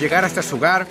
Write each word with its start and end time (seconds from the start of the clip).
llegar 0.00 0.24
hasta 0.24 0.42
su 0.42 0.56
hogar. 0.56 0.86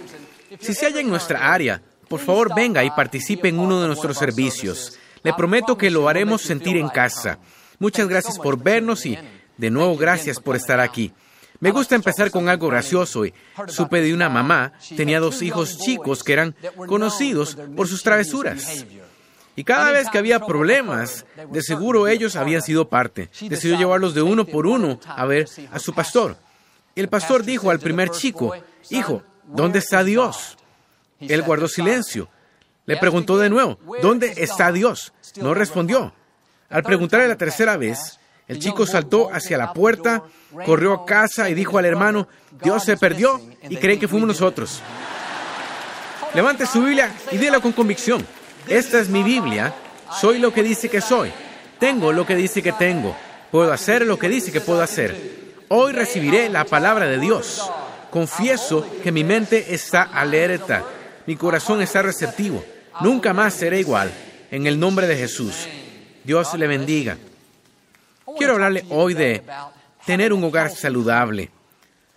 Si 0.60 0.74
se 0.74 0.86
halla 0.86 1.02
en 1.02 1.10
nuestra 1.10 1.54
área, 1.54 1.82
por 2.08 2.20
favor 2.20 2.56
venga 2.56 2.84
y 2.84 2.90
participe 2.92 3.50
en 3.50 3.60
uno 3.60 3.82
de 3.82 3.88
nuestros 3.88 4.18
servicios. 4.18 4.98
Le 5.24 5.34
prometo 5.34 5.78
que 5.78 5.92
lo 5.92 6.08
haremos 6.08 6.42
sentir 6.42 6.78
en 6.78 6.90
casa. 6.90 7.40
Muchas 7.80 8.08
gracias 8.08 8.40
por 8.40 8.62
vernos 8.62 9.06
y 9.06 9.18
de 9.58 9.70
nuevo 9.70 9.98
gracias 9.98 10.40
por 10.40 10.56
estar 10.56 10.80
aquí. 10.80 11.12
Me 11.60 11.72
gusta 11.72 11.96
empezar 11.96 12.32
con 12.32 12.48
algo 12.50 12.68
gracioso 12.68 13.26
y 13.26 13.34
supe 13.68 14.02
de 14.02 14.14
una 14.14 14.30
mamá, 14.30 14.74
tenía 14.96 15.20
dos 15.20 15.42
hijos 15.42 15.80
chicos 15.80 16.24
que 16.24 16.34
eran 16.34 16.56
conocidos 16.88 17.58
por 17.76 17.88
sus 17.88 18.04
travesuras. 18.04 18.86
Y 19.56 19.64
cada 19.64 19.92
vez 19.92 20.08
que 20.10 20.20
había 20.20 20.40
problemas, 20.40 21.26
de 21.52 21.64
seguro 21.64 22.08
ellos 22.08 22.36
habían 22.36 22.62
sido 22.62 22.90
parte. 22.90 23.30
Decidió 23.50 23.76
llevarlos 23.76 24.14
de 24.14 24.22
uno 24.22 24.46
por 24.46 24.68
uno 24.68 25.00
a 25.08 25.26
ver 25.26 25.48
a 25.72 25.80
su 25.80 25.94
pastor. 25.94 26.38
El 26.98 27.10
pastor 27.10 27.44
dijo 27.44 27.70
al 27.70 27.80
primer 27.80 28.10
chico, 28.10 28.56
Hijo, 28.90 29.22
¿dónde 29.46 29.78
está 29.80 30.04
Dios? 30.04 30.58
Él 31.20 31.44
guardó 31.44 31.68
silencio. 31.68 32.28
Le 32.88 32.98
preguntó 32.98 33.38
de 33.38 33.50
nuevo, 33.52 33.78
¿dónde 34.02 34.34
está 34.38 34.72
Dios? 34.72 35.14
No 35.36 35.54
respondió. 35.54 36.12
Al 36.70 36.82
preguntarle 36.82 37.28
la 37.28 37.38
tercera 37.38 37.78
vez, 37.78 38.20
el 38.48 38.58
chico 38.58 38.88
saltó 38.88 39.32
hacia 39.32 39.60
la 39.60 39.74
puerta, 39.74 40.24
corrió 40.66 40.94
a 40.94 41.06
casa 41.06 41.50
y 41.50 41.54
dijo 41.54 41.78
al 41.78 41.86
hermano, 41.86 42.28
Dios 42.64 42.84
se 42.84 42.98
perdió 42.98 43.40
y 43.70 43.78
creen 43.78 44.00
que 44.00 44.08
fuimos 44.08 44.30
nosotros. 44.30 44.82
Levante 46.34 46.66
su 46.66 46.82
Biblia 46.82 47.14
y 47.32 47.38
dígalo 47.38 47.62
con 47.62 47.74
convicción. 47.74 48.26
Esta 48.68 49.00
es 49.00 49.08
mi 49.08 49.22
Biblia, 49.22 49.72
soy 50.20 50.40
lo 50.40 50.52
que 50.52 50.64
dice 50.64 50.90
que 50.90 51.02
soy, 51.02 51.32
tengo 51.80 52.12
lo 52.12 52.26
que 52.26 52.36
dice 52.36 52.64
que 52.64 52.74
tengo, 52.74 53.16
puedo 53.52 53.72
hacer 53.72 54.06
lo 54.06 54.18
que 54.18 54.30
dice 54.30 54.52
que 54.52 54.62
puedo 54.62 54.82
hacer. 54.82 55.47
Hoy 55.70 55.92
recibiré 55.92 56.50
la 56.50 56.64
palabra 56.64 57.08
de 57.08 57.20
Dios. 57.20 57.70
Confieso 58.10 58.88
que 59.04 59.12
mi 59.12 59.24
mente 59.24 59.74
está 59.74 60.04
alerta, 60.04 60.84
mi 61.26 61.36
corazón 61.36 61.82
está 61.82 62.02
receptivo. 62.02 62.64
Nunca 63.02 63.34
más 63.34 63.54
seré 63.54 63.80
igual. 63.80 64.12
En 64.50 64.66
el 64.66 64.80
nombre 64.80 65.08
de 65.08 65.18
Jesús. 65.18 65.68
Dios 66.24 66.54
le 66.54 66.68
bendiga. 66.68 67.18
Quiero 68.38 68.54
hablarle 68.54 68.86
hoy 68.90 69.14
de 69.14 69.44
tener 70.06 70.32
un 70.32 70.44
hogar 70.44 70.70
saludable. 70.70 71.52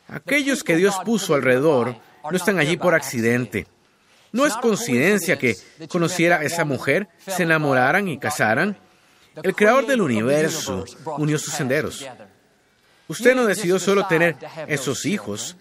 Aquellos 0.06 0.62
que 0.62 0.76
Dios 0.76 0.94
puso 1.04 1.34
alrededor 1.34 1.96
no 2.22 2.36
están 2.36 2.58
allí 2.58 2.76
por 2.76 2.94
accidente. 2.94 3.66
No 4.32 4.46
es 4.46 4.56
coincidencia 4.56 5.38
que 5.38 5.56
conociera 5.88 6.36
a 6.36 6.44
esa 6.44 6.64
mujer, 6.64 7.08
se 7.26 7.42
enamoraran 7.42 8.06
y 8.06 8.18
casaran. 8.18 8.78
El 9.42 9.56
creador 9.56 9.86
del 9.86 10.02
universo 10.02 10.84
unió 11.18 11.36
sus 11.36 11.54
senderos. 11.54 12.06
Usted 13.10 13.34
no 13.34 13.44
decidió 13.44 13.80
solo 13.80 14.06
tener 14.06 14.36
esos 14.68 15.04
hijos. 15.04 15.56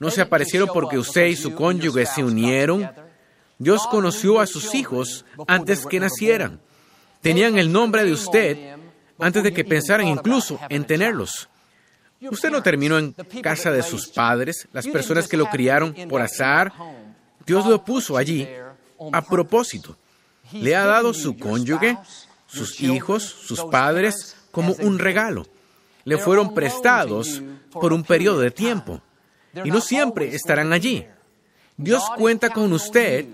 No 0.00 0.10
se 0.10 0.22
aparecieron 0.22 0.68
porque 0.74 0.98
usted 0.98 1.26
y 1.26 1.36
su 1.36 1.54
cónyuge 1.54 2.04
se 2.04 2.24
unieron. 2.24 2.90
Dios 3.58 3.86
conoció 3.88 4.40
a 4.40 4.46
sus 4.48 4.74
hijos 4.74 5.24
antes 5.46 5.86
que 5.86 6.00
nacieran. 6.00 6.60
Tenían 7.20 7.58
el 7.58 7.70
nombre 7.70 8.02
de 8.02 8.12
usted 8.12 8.76
antes 9.20 9.40
de 9.44 9.52
que 9.52 9.64
pensaran 9.64 10.08
incluso 10.08 10.58
en 10.68 10.84
tenerlos. 10.84 11.48
Usted 12.22 12.50
no 12.50 12.60
terminó 12.60 12.98
en 12.98 13.12
casa 13.40 13.70
de 13.70 13.84
sus 13.84 14.08
padres, 14.08 14.66
las 14.72 14.88
personas 14.88 15.28
que 15.28 15.36
lo 15.36 15.46
criaron 15.46 15.94
por 16.08 16.20
azar, 16.20 16.72
Dios 17.46 17.66
lo 17.66 17.84
puso 17.84 18.16
allí 18.16 18.48
a 19.12 19.22
propósito. 19.22 19.96
Le 20.50 20.74
ha 20.74 20.86
dado 20.86 21.14
su 21.14 21.38
cónyuge, 21.38 21.96
sus 22.48 22.80
hijos, 22.80 23.22
sus 23.22 23.62
padres, 23.66 24.34
como 24.50 24.72
un 24.80 24.98
regalo. 24.98 25.46
Le 26.04 26.18
fueron 26.18 26.54
prestados 26.54 27.42
por 27.70 27.92
un 27.92 28.02
periodo 28.04 28.40
de 28.40 28.50
tiempo 28.50 29.00
y 29.64 29.70
no 29.70 29.80
siempre 29.80 30.34
estarán 30.34 30.72
allí. 30.72 31.06
Dios 31.76 32.02
cuenta 32.16 32.50
con 32.50 32.72
usted 32.72 33.26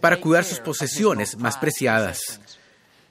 para 0.00 0.20
cuidar 0.20 0.44
sus 0.44 0.60
posesiones 0.60 1.36
más 1.36 1.56
preciadas. 1.56 2.40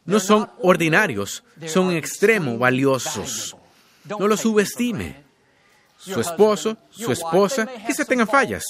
No 0.06 0.20
son 0.20 0.50
ordinarios, 0.62 1.44
son 1.68 1.92
en 1.92 1.98
extremo 1.98 2.58
valiosos. 2.58 3.56
No 4.06 4.28
los 4.28 4.42
subestime. 4.42 5.24
Su 5.98 6.20
esposo, 6.20 6.78
su 6.90 7.12
esposa, 7.12 7.68
quizá 7.86 8.04
tengan 8.06 8.28
fallas, 8.28 8.64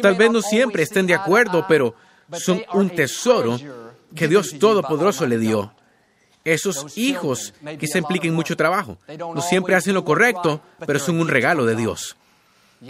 Tal 0.00 0.14
vez 0.14 0.30
no 0.30 0.42
siempre 0.42 0.82
estén 0.82 1.06
de 1.06 1.14
acuerdo, 1.14 1.64
pero 1.68 1.94
son 2.32 2.62
un 2.74 2.90
tesoro 2.90 3.58
que 4.14 4.28
Dios 4.28 4.58
Todopoderoso 4.58 5.26
le 5.26 5.38
dio. 5.38 5.72
Esos 6.44 6.96
hijos 6.96 7.52
quizá 7.78 7.98
impliquen 7.98 8.34
mucho 8.34 8.56
trabajo. 8.56 8.98
No 9.18 9.40
siempre 9.42 9.74
hacen 9.74 9.94
lo 9.94 10.04
correcto, 10.04 10.62
pero 10.86 10.98
son 10.98 11.20
un 11.20 11.28
regalo 11.28 11.66
de 11.66 11.76
Dios. 11.76 12.16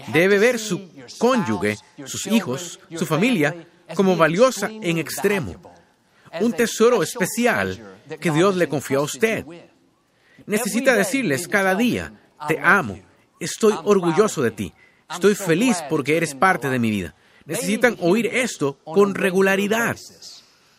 Debe 0.09 0.39
ver 0.39 0.59
su 0.59 0.89
cónyuge, 1.19 1.79
sus 2.05 2.27
hijos, 2.27 2.79
su 2.95 3.07
familia, 3.07 3.67
como 3.95 4.17
valiosa 4.17 4.69
en 4.71 4.99
extremo. 4.99 5.55
Un 6.41 6.53
tesoro 6.53 7.03
especial 7.03 7.99
que 8.21 8.31
Dios 8.31 8.57
le 8.57 8.69
confió 8.69 9.01
a 9.01 9.03
usted. 9.03 9.45
Necesita 10.47 10.95
decirles 10.95 11.49
cada 11.49 11.75
día, 11.75 12.13
te 12.47 12.59
amo, 12.63 12.99
estoy 13.41 13.75
orgulloso 13.85 14.43
de 14.43 14.51
ti. 14.51 14.73
Estoy 15.11 15.35
feliz 15.35 15.83
porque 15.89 16.17
eres 16.17 16.35
parte 16.35 16.69
de 16.69 16.79
mi 16.79 16.91
vida. 16.91 17.15
Necesitan 17.47 17.97
oír 18.01 18.27
esto 18.27 18.79
con 18.85 19.15
regularidad. 19.15 19.97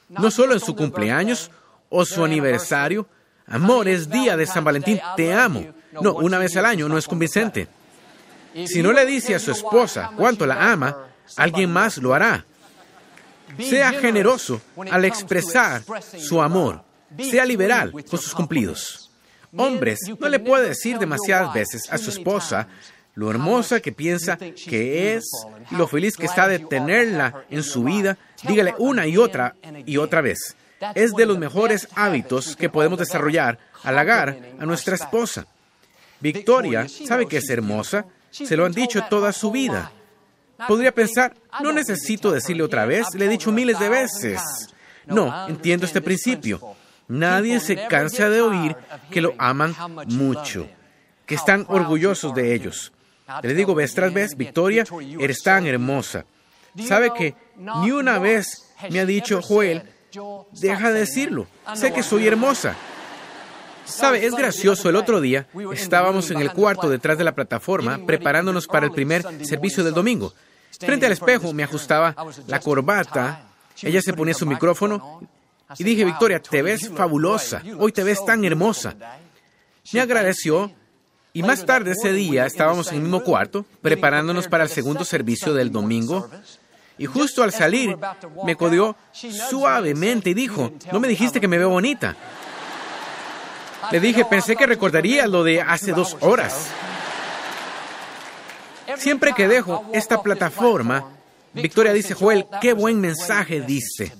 No 0.09 0.29
solo 0.29 0.53
en 0.53 0.59
su 0.59 0.75
cumpleaños 0.75 1.49
o 1.89 2.05
su 2.05 2.23
aniversario. 2.23 3.07
Amor, 3.47 3.87
es 3.87 4.09
día 4.09 4.37
de 4.37 4.45
San 4.45 4.63
Valentín, 4.63 4.99
te 5.15 5.33
amo. 5.33 5.65
No, 6.01 6.13
una 6.13 6.37
vez 6.37 6.55
al 6.55 6.65
año 6.65 6.87
no 6.87 6.97
es 6.97 7.07
convincente. 7.07 7.67
Si 8.65 8.81
no 8.81 8.91
le 8.91 9.05
dice 9.05 9.35
a 9.35 9.39
su 9.39 9.51
esposa 9.51 10.11
cuánto 10.15 10.45
la 10.45 10.71
ama, 10.71 11.07
alguien 11.35 11.71
más 11.71 11.97
lo 11.97 12.13
hará. 12.13 12.45
Sea 13.59 13.91
generoso 13.93 14.61
al 14.91 15.05
expresar 15.05 15.81
su 16.17 16.41
amor. 16.41 16.83
Sea 17.17 17.45
liberal 17.45 17.91
con 17.91 18.19
sus 18.19 18.33
cumplidos. 18.33 19.09
Hombres, 19.57 19.99
no 20.19 20.29
le 20.29 20.39
puede 20.39 20.69
decir 20.69 20.99
demasiadas 20.99 21.53
veces 21.53 21.91
a 21.91 21.97
su 21.97 22.11
esposa 22.11 22.67
lo 23.15 23.29
hermosa 23.29 23.81
que 23.81 23.91
piensa 23.91 24.37
que 24.37 25.15
es 25.15 25.25
y 25.71 25.75
lo 25.75 25.87
feliz 25.87 26.15
que 26.15 26.25
está 26.25 26.47
de 26.47 26.59
tenerla 26.59 27.43
en 27.49 27.63
su 27.63 27.83
vida, 27.83 28.17
dígale 28.43 28.75
una 28.77 29.07
y 29.07 29.17
otra 29.17 29.55
y 29.85 29.97
otra 29.97 30.21
vez. 30.21 30.55
Es 30.95 31.13
de 31.13 31.25
los 31.25 31.37
mejores 31.37 31.87
hábitos 31.95 32.55
que 32.55 32.69
podemos 32.69 32.99
desarrollar, 32.99 33.59
halagar 33.83 34.37
a 34.59 34.65
nuestra 34.65 34.95
esposa. 34.95 35.45
Victoria 36.19 36.87
sabe 36.87 37.27
que 37.27 37.37
es 37.37 37.49
hermosa, 37.49 38.05
se 38.31 38.55
lo 38.55 38.65
han 38.65 38.71
dicho 38.71 39.03
toda 39.09 39.31
su 39.33 39.51
vida. 39.51 39.91
Podría 40.67 40.93
pensar, 40.93 41.35
no 41.61 41.71
necesito 41.71 42.31
decirle 42.31 42.63
otra 42.63 42.85
vez, 42.85 43.07
le 43.13 43.25
he 43.25 43.29
dicho 43.29 43.51
miles 43.51 43.79
de 43.79 43.89
veces. 43.89 44.41
No, 45.05 45.47
entiendo 45.47 45.85
este 45.85 46.01
principio. 46.01 46.75
Nadie 47.07 47.59
se 47.59 47.87
cansa 47.87 48.29
de 48.29 48.41
oír 48.41 48.75
que 49.09 49.21
lo 49.21 49.33
aman 49.37 49.75
mucho, 50.07 50.67
que 51.25 51.35
están 51.35 51.65
orgullosos 51.67 52.35
de 52.35 52.53
ellos. 52.53 52.91
Le 53.41 53.53
digo 53.53 53.73
vez 53.73 53.93
tras 53.93 54.13
vez, 54.13 54.35
Victoria, 54.35 54.83
eres 55.19 55.41
tan 55.41 55.65
hermosa. 55.65 56.25
¿Sabe 56.87 57.11
que 57.13 57.35
ni 57.81 57.91
una 57.91 58.19
vez 58.19 58.71
me 58.89 58.99
ha 58.99 59.05
dicho 59.05 59.41
Joel, 59.41 59.83
deja 60.51 60.91
de 60.91 60.99
decirlo, 60.99 61.47
sé 61.75 61.93
que 61.93 62.03
soy 62.03 62.27
hermosa? 62.27 62.75
¿Sabe? 63.85 64.25
Es 64.25 64.35
gracioso. 64.35 64.89
El 64.89 64.95
otro 64.95 65.19
día 65.19 65.47
estábamos 65.73 66.29
en 66.31 66.39
el 66.39 66.51
cuarto 66.51 66.89
detrás 66.89 67.17
de 67.17 67.23
la 67.23 67.33
plataforma 67.33 67.99
preparándonos 68.05 68.67
para 68.67 68.85
el 68.85 68.91
primer 68.91 69.23
servicio 69.45 69.83
del 69.83 69.93
domingo. 69.93 70.33
Frente 70.79 71.07
al 71.07 71.11
espejo 71.11 71.53
me 71.53 71.63
ajustaba 71.63 72.15
la 72.47 72.59
corbata, 72.59 73.49
ella 73.81 74.01
se 74.01 74.13
ponía 74.13 74.33
su 74.33 74.45
micrófono 74.45 75.21
y 75.77 75.83
dije, 75.83 76.05
Victoria, 76.05 76.39
te 76.39 76.61
ves 76.61 76.89
fabulosa, 76.89 77.61
hoy 77.77 77.91
te 77.91 78.03
ves 78.03 78.23
tan 78.23 78.45
hermosa. 78.45 78.95
Me 79.91 80.01
agradeció 80.01 80.71
y 81.33 81.43
más 81.43 81.65
tarde 81.65 81.91
ese 81.91 82.11
día 82.13 82.45
estábamos 82.45 82.89
en 82.89 82.95
el 82.95 83.01
mismo 83.01 83.23
cuarto, 83.23 83.65
preparándonos 83.81 84.47
para 84.47 84.63
el 84.63 84.69
segundo 84.69 85.03
servicio 85.03 85.53
del 85.53 85.71
domingo. 85.71 86.29
Y 86.99 87.05
justo 87.05 87.43
al 87.43 87.53
salir, 87.53 87.97
me 88.45 88.55
codió 88.57 88.95
suavemente 89.11 90.31
y 90.31 90.33
dijo, 90.33 90.73
no 90.91 90.99
me 90.99 91.07
dijiste 91.07 91.39
que 91.39 91.47
me 91.47 91.57
veo 91.57 91.69
bonita. 91.69 92.15
Le 93.91 93.99
dije, 94.01 94.25
pensé 94.25 94.55
que 94.57 94.67
recordaría 94.67 95.25
lo 95.25 95.43
de 95.43 95.61
hace 95.61 95.93
dos 95.93 96.17
horas. 96.19 96.67
Siempre 98.97 99.33
que 99.33 99.47
dejo 99.47 99.89
esta 99.93 100.21
plataforma, 100.21 101.05
Victoria 101.53 101.93
dice, 101.93 102.13
Joel, 102.13 102.45
qué 102.59 102.73
buen 102.73 102.99
mensaje 102.99 103.61
dice. 103.61 104.11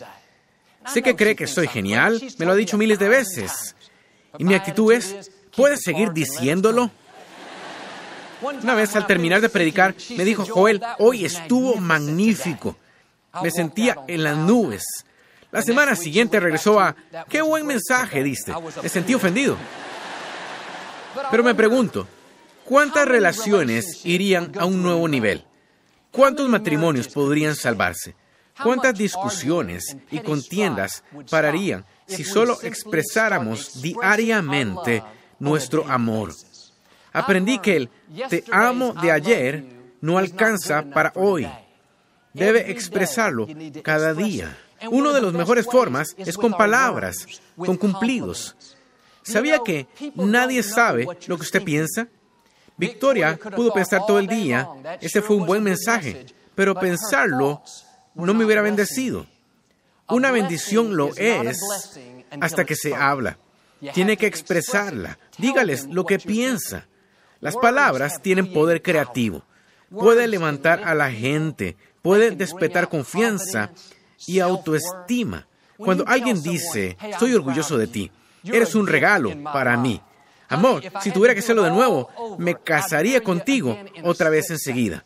Sé 0.88 1.02
que 1.02 1.18
cree 1.18 1.36
que 1.36 1.48
soy 1.48 1.68
genial, 1.68 2.22
me 2.38 2.46
lo 2.46 2.54
ha 2.54 2.56
dicho 2.56 2.78
miles 2.78 2.98
de 2.98 3.10
veces. 3.10 3.76
Y 4.38 4.46
mi 4.46 4.54
actitud 4.56 4.94
es, 4.94 5.32
¿puedes 5.56 5.82
seguir 5.82 6.14
diciéndolo? 6.14 6.92
Una 8.42 8.76
vez 8.76 8.96
al 8.96 9.06
terminar 9.06 9.42
de 9.42 9.50
predicar, 9.50 9.96
me 10.16 10.24
dijo, 10.24 10.46
Joel, 10.46 10.82
hoy 11.00 11.26
estuvo 11.26 11.76
magnífico. 11.76 12.78
Me 13.44 13.52
sentía 13.52 13.98
en 14.08 14.24
las 14.24 14.38
nubes. 14.38 14.84
La 15.52 15.62
semana 15.62 15.96
siguiente 15.96 16.40
regresó 16.40 16.80
a, 16.80 16.96
qué 17.28 17.42
buen 17.42 17.66
mensaje 17.66 18.24
diste. 18.24 18.54
Me 18.82 18.90
sentí 18.90 19.14
ofendido. 19.14 19.58
Pero 21.32 21.44
me 21.44 21.56
pregunto, 21.56 22.08
¿cuántas 22.66 23.08
relaciones 23.08 24.06
irían 24.06 24.52
a 24.58 24.66
un 24.66 24.82
nuevo 24.82 25.08
nivel? 25.08 25.44
¿Cuántos 26.12 26.48
matrimonios 26.50 27.08
podrían 27.08 27.56
salvarse? 27.56 28.16
¿Cuántas 28.62 28.94
discusiones 28.94 29.96
y 30.12 30.20
contiendas 30.20 31.04
pararían 31.30 31.86
si 32.08 32.24
solo 32.24 32.58
expresáramos 32.62 33.82
diariamente 33.82 35.04
nuestro 35.40 35.88
amor? 35.88 36.34
Aprendí 37.14 37.60
que 37.60 37.76
el 37.76 37.90
te 38.30 38.44
amo 38.52 38.94
de 38.94 39.12
ayer 39.12 39.66
no 40.02 40.18
alcanza 40.18 40.84
para 40.84 41.12
hoy. 41.16 41.48
Debe 42.34 42.72
expresarlo 42.72 43.48
cada 43.84 44.14
día. 44.14 44.58
Una 44.90 45.12
de 45.12 45.22
las 45.22 45.34
mejores 45.34 45.66
formas 45.66 46.16
es 46.18 46.38
con 46.38 46.54
palabras, 46.54 47.26
con 47.58 47.78
cumplidos. 47.78 48.56
¿Sabía 49.24 49.60
que 49.60 49.88
nadie 50.16 50.64
sabe 50.64 51.08
lo 51.28 51.38
que 51.38 51.44
usted 51.44 51.64
piensa? 51.64 52.08
Victoria 52.78 53.38
pudo 53.56 53.74
pensar 53.74 54.02
todo 54.08 54.20
el 54.20 54.28
día, 54.28 54.68
ese 55.02 55.22
fue 55.22 55.36
un 55.36 55.46
buen 55.46 55.62
mensaje, 55.62 56.26
pero 56.56 56.76
pensarlo 56.76 57.62
no 58.16 58.34
me 58.34 58.46
hubiera 58.46 58.62
bendecido. 58.62 59.26
Una 60.08 60.32
bendición 60.32 60.96
lo 60.96 61.14
es 61.16 61.60
hasta 62.40 62.64
que 62.66 62.76
se 62.76 62.96
habla. 62.96 63.38
Tiene 63.94 64.18
que 64.18 64.28
expresarla. 64.28 65.20
Dígales 65.38 65.88
lo 65.88 66.06
que 66.06 66.20
piensa. 66.20 66.86
Las 67.42 67.56
palabras 67.56 68.22
tienen 68.22 68.54
poder 68.54 68.82
creativo. 68.82 69.44
Puede 69.90 70.28
levantar 70.28 70.84
a 70.84 70.94
la 70.94 71.12
gente, 71.12 71.78
puede 72.02 72.32
despertar 72.32 72.90
confianza 72.90 73.72
y 74.28 74.40
autoestima. 74.40 75.48
Cuando 75.78 76.06
alguien 76.08 76.42
dice, 76.44 76.98
estoy 77.02 77.34
orgulloso 77.34 77.78
de 77.78 77.88
ti, 77.88 78.12
eres 78.44 78.76
un 78.76 78.86
regalo 78.86 79.32
para 79.44 79.78
mí, 79.78 80.02
Amor, 80.50 80.82
si 81.02 81.12
tuviera 81.12 81.36
que 81.36 81.42
hacerlo 81.42 81.62
de 81.62 81.70
nuevo, 81.70 82.10
me 82.40 82.56
casaría 82.56 83.22
contigo 83.22 83.78
otra 84.04 84.30
vez 84.30 84.50
enseguida. 84.50 85.06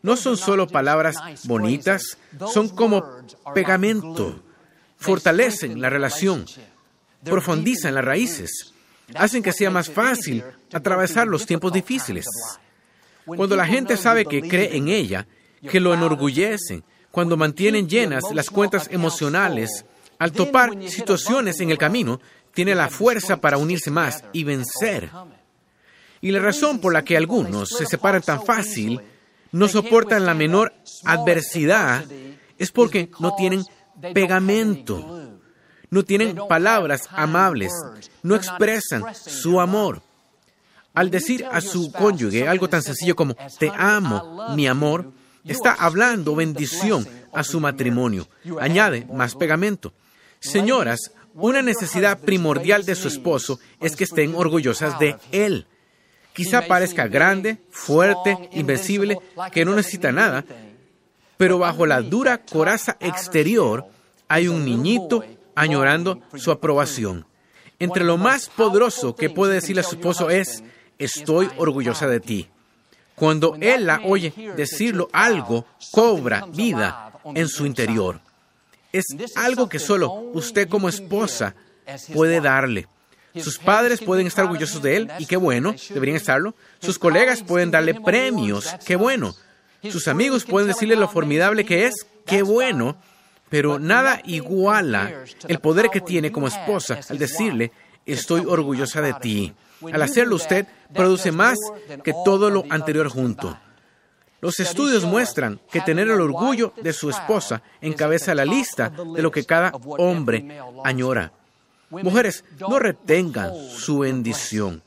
No 0.00 0.16
son 0.16 0.36
solo 0.36 0.68
palabras 0.68 1.16
bonitas, 1.44 2.16
son 2.52 2.68
como 2.68 3.04
pegamento. 3.52 4.40
Fortalecen 4.96 5.80
la 5.80 5.90
relación, 5.90 6.46
profundizan 7.24 7.94
las 7.94 8.04
raíces, 8.04 8.72
hacen 9.14 9.42
que 9.42 9.52
sea 9.52 9.70
más 9.70 9.90
fácil 9.90 10.44
atravesar 10.72 11.26
los 11.26 11.46
tiempos 11.46 11.72
difíciles. 11.72 12.26
Cuando 13.24 13.56
la 13.56 13.66
gente 13.66 13.96
sabe 13.96 14.24
que 14.24 14.42
cree 14.42 14.76
en 14.76 14.88
ella, 14.88 15.26
que 15.68 15.80
lo 15.80 15.94
enorgullecen, 15.94 16.84
cuando 17.10 17.36
mantienen 17.36 17.88
llenas 17.88 18.24
las 18.32 18.50
cuentas 18.50 18.88
emocionales, 18.90 19.84
al 20.18 20.32
topar 20.32 20.70
situaciones 20.88 21.60
en 21.60 21.70
el 21.70 21.78
camino, 21.78 22.20
tiene 22.54 22.74
la 22.74 22.88
fuerza 22.88 23.40
para 23.40 23.58
unirse 23.58 23.90
más 23.90 24.24
y 24.32 24.44
vencer. 24.44 25.10
Y 26.20 26.30
la 26.30 26.40
razón 26.40 26.80
por 26.80 26.92
la 26.92 27.04
que 27.04 27.16
algunos 27.16 27.70
se 27.70 27.86
separan 27.86 28.22
tan 28.22 28.44
fácil, 28.44 29.00
no 29.52 29.68
soportan 29.68 30.26
la 30.26 30.34
menor 30.34 30.72
adversidad, 31.04 32.04
es 32.58 32.70
porque 32.70 33.10
no 33.18 33.34
tienen 33.34 33.64
pegamento, 34.12 35.29
no 35.90 36.04
tienen 36.04 36.36
palabras 36.48 37.02
amables, 37.10 37.72
no 38.22 38.34
expresan 38.34 39.04
su 39.14 39.60
amor. 39.60 40.02
Al 40.94 41.10
decir 41.10 41.44
a 41.50 41.60
su 41.60 41.92
cónyuge 41.92 42.48
algo 42.48 42.68
tan 42.68 42.82
sencillo 42.82 43.14
como 43.14 43.36
te 43.58 43.70
amo, 43.76 44.54
mi 44.56 44.66
amor, 44.66 45.12
está 45.44 45.72
hablando 45.72 46.34
bendición 46.34 47.06
a 47.32 47.44
su 47.44 47.60
matrimonio. 47.60 48.28
Añade 48.60 49.06
más 49.12 49.34
pegamento. 49.34 49.92
Señoras, 50.40 51.12
una 51.34 51.62
necesidad 51.62 52.18
primordial 52.18 52.84
de 52.84 52.94
su 52.94 53.08
esposo 53.08 53.60
es 53.80 53.94
que 53.94 54.04
estén 54.04 54.34
orgullosas 54.34 54.98
de 54.98 55.16
él. 55.30 55.66
Quizá 56.32 56.66
parezca 56.66 57.06
grande, 57.08 57.58
fuerte, 57.70 58.36
invencible, 58.52 59.18
que 59.52 59.64
no 59.64 59.74
necesita 59.74 60.12
nada, 60.12 60.44
pero 61.36 61.58
bajo 61.58 61.86
la 61.86 62.02
dura 62.02 62.44
coraza 62.44 62.96
exterior 63.00 63.86
hay 64.28 64.48
un 64.48 64.64
niñito 64.64 65.24
añorando 65.60 66.22
su 66.36 66.50
aprobación. 66.50 67.26
Entre 67.78 68.02
lo 68.02 68.16
más 68.16 68.48
poderoso 68.48 69.14
que 69.14 69.28
puede 69.30 69.54
decirle 69.54 69.80
a 69.80 69.84
su 69.84 69.96
esposo 69.96 70.30
es, 70.30 70.64
estoy 70.98 71.50
orgullosa 71.58 72.06
de 72.06 72.20
ti. 72.20 72.48
Cuando 73.14 73.56
él 73.60 73.84
la 73.84 74.00
oye 74.04 74.32
decirlo, 74.56 75.10
algo 75.12 75.66
cobra 75.92 76.46
vida 76.46 77.12
en 77.34 77.48
su 77.48 77.66
interior. 77.66 78.20
Es 78.92 79.04
algo 79.36 79.68
que 79.68 79.78
solo 79.78 80.10
usted 80.32 80.68
como 80.68 80.88
esposa 80.88 81.54
puede 82.14 82.40
darle. 82.40 82.88
Sus 83.36 83.58
padres 83.58 84.00
pueden 84.00 84.26
estar 84.26 84.46
orgullosos 84.46 84.82
de 84.82 84.96
él, 84.96 85.10
y 85.18 85.26
qué 85.26 85.36
bueno, 85.36 85.74
deberían 85.90 86.16
estarlo. 86.16 86.54
Sus 86.80 86.98
colegas 86.98 87.42
pueden 87.42 87.70
darle 87.70 87.94
premios, 88.00 88.74
qué 88.86 88.96
bueno. 88.96 89.34
Sus 89.90 90.08
amigos 90.08 90.44
pueden 90.44 90.68
decirle 90.68 90.96
lo 90.96 91.08
formidable 91.08 91.64
que 91.64 91.86
es, 91.86 92.06
qué 92.26 92.42
bueno. 92.42 92.96
Pero 93.50 93.78
nada 93.78 94.22
iguala 94.24 95.24
el 95.48 95.58
poder 95.58 95.90
que 95.90 96.00
tiene 96.00 96.32
como 96.32 96.48
esposa 96.48 97.00
al 97.08 97.18
decirle, 97.18 97.72
estoy 98.06 98.44
orgullosa 98.46 99.02
de 99.02 99.14
ti. 99.14 99.52
Al 99.92 100.02
hacerlo 100.02 100.36
usted 100.36 100.66
produce 100.94 101.32
más 101.32 101.58
que 102.04 102.14
todo 102.24 102.48
lo 102.48 102.64
anterior 102.70 103.08
junto. 103.08 103.58
Los 104.40 104.58
estudios 104.58 105.04
muestran 105.04 105.60
que 105.70 105.82
tener 105.82 106.08
el 106.08 106.20
orgullo 106.20 106.72
de 106.82 106.94
su 106.94 107.10
esposa 107.10 107.62
encabeza 107.80 108.34
la 108.34 108.44
lista 108.44 108.88
de 108.88 109.20
lo 109.20 109.30
que 109.30 109.44
cada 109.44 109.72
hombre 109.98 110.58
añora. 110.84 111.32
Mujeres, 111.90 112.44
no 112.58 112.78
retengan 112.78 113.52
su 113.68 113.98
bendición. 113.98 114.82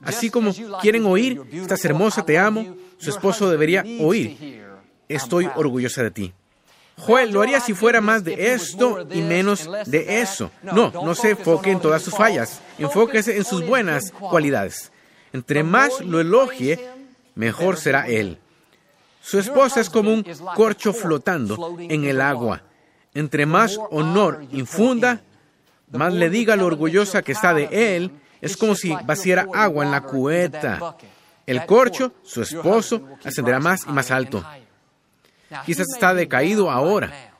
Así 0.00 0.30
como 0.30 0.52
quieren 0.80 1.04
oír, 1.06 1.42
estás 1.52 1.84
hermosa, 1.84 2.24
te 2.24 2.38
amo, 2.38 2.76
su 2.98 3.10
esposo 3.10 3.50
debería 3.50 3.84
oír, 4.00 4.64
estoy 5.08 5.48
orgullosa 5.54 6.02
de 6.02 6.10
ti. 6.10 6.34
Joel 6.98 7.30
lo 7.30 7.42
haría 7.42 7.60
si 7.60 7.74
fuera 7.74 8.00
más 8.00 8.24
de 8.24 8.52
esto 8.52 9.06
y 9.12 9.22
menos 9.22 9.68
de 9.86 10.20
eso. 10.20 10.50
No, 10.62 10.90
no 10.90 11.14
se 11.14 11.30
enfoque 11.30 11.70
en 11.70 11.80
todas 11.80 12.02
sus 12.02 12.14
fallas, 12.14 12.60
enfóquese 12.78 13.36
en 13.36 13.44
sus 13.44 13.66
buenas 13.66 14.10
cualidades. 14.10 14.92
Entre 15.32 15.62
más 15.62 16.00
lo 16.00 16.20
elogie, 16.20 16.80
mejor 17.34 17.76
será 17.76 18.06
él. 18.08 18.38
Su 19.22 19.38
esposa 19.38 19.80
es 19.80 19.90
como 19.90 20.12
un 20.12 20.24
corcho 20.54 20.92
flotando 20.92 21.76
en 21.78 22.04
el 22.04 22.20
agua. 22.20 22.62
Entre 23.14 23.46
más 23.46 23.78
honor 23.90 24.44
infunda, 24.52 25.22
más 25.90 26.12
le 26.12 26.30
diga 26.30 26.56
lo 26.56 26.66
orgullosa 26.66 27.22
que 27.22 27.32
está 27.32 27.54
de 27.54 27.96
él, 27.96 28.10
es 28.40 28.56
como 28.56 28.74
si 28.74 28.94
vaciara 29.04 29.46
agua 29.54 29.84
en 29.84 29.90
la 29.90 30.02
cubeta. 30.02 30.96
El 31.46 31.64
corcho, 31.66 32.12
su 32.22 32.42
esposo, 32.42 33.02
ascenderá 33.24 33.58
más 33.58 33.86
y 33.86 33.90
más 33.90 34.10
alto. 34.10 34.44
Quizás 35.64 35.86
está 35.94 36.14
decaído 36.14 36.70
ahora, 36.70 37.32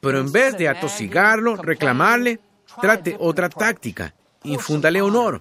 pero 0.00 0.20
en 0.20 0.32
vez 0.32 0.56
de 0.56 0.68
atosigarlo, 0.68 1.56
reclamarle, 1.56 2.40
trate 2.80 3.16
otra 3.18 3.48
táctica, 3.48 4.14
infúndale 4.44 5.02
honor. 5.02 5.40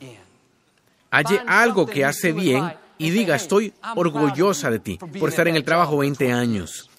Halle 1.11 1.41
algo 1.47 1.85
que 1.85 2.03
hace 2.03 2.31
bien 2.31 2.73
y 2.97 3.09
diga, 3.09 3.35
estoy 3.35 3.73
orgullosa 3.95 4.69
de 4.69 4.79
ti 4.79 4.99
por 5.19 5.29
estar 5.29 5.47
en 5.47 5.55
el 5.55 5.63
trabajo 5.63 5.97
20 5.97 6.31
años. 6.31 6.89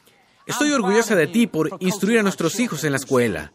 Estoy 0.47 0.73
orgullosa 0.73 1.17
de 1.17 1.27
ti 1.27 1.47
por 1.47 1.71
instruir 1.81 2.19
a 2.19 2.23
nuestros 2.23 2.59
hijos 2.61 2.85
en 2.85 2.93
la 2.93 2.99
escuela. 2.99 3.53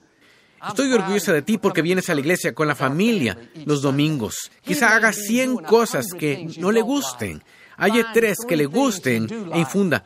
Estoy 0.68 0.92
orgullosa 0.92 1.32
de 1.32 1.42
ti 1.42 1.58
porque 1.58 1.82
vienes 1.82 2.10
a 2.10 2.16
la 2.16 2.20
iglesia 2.20 2.54
con 2.54 2.68
la 2.68 2.76
familia 2.76 3.38
los 3.66 3.82
domingos. 3.82 4.52
Quizá 4.62 4.96
haga 4.96 5.14
100 5.14 5.58
cosas 5.58 6.08
que 6.18 6.48
no 6.58 6.72
le 6.72 6.82
gusten. 6.82 7.44
Hay 7.78 8.04
tres 8.14 8.40
que 8.48 8.58
le 8.58 8.66
gusten 8.66 9.28
e 9.54 9.60
infunda 9.60 10.04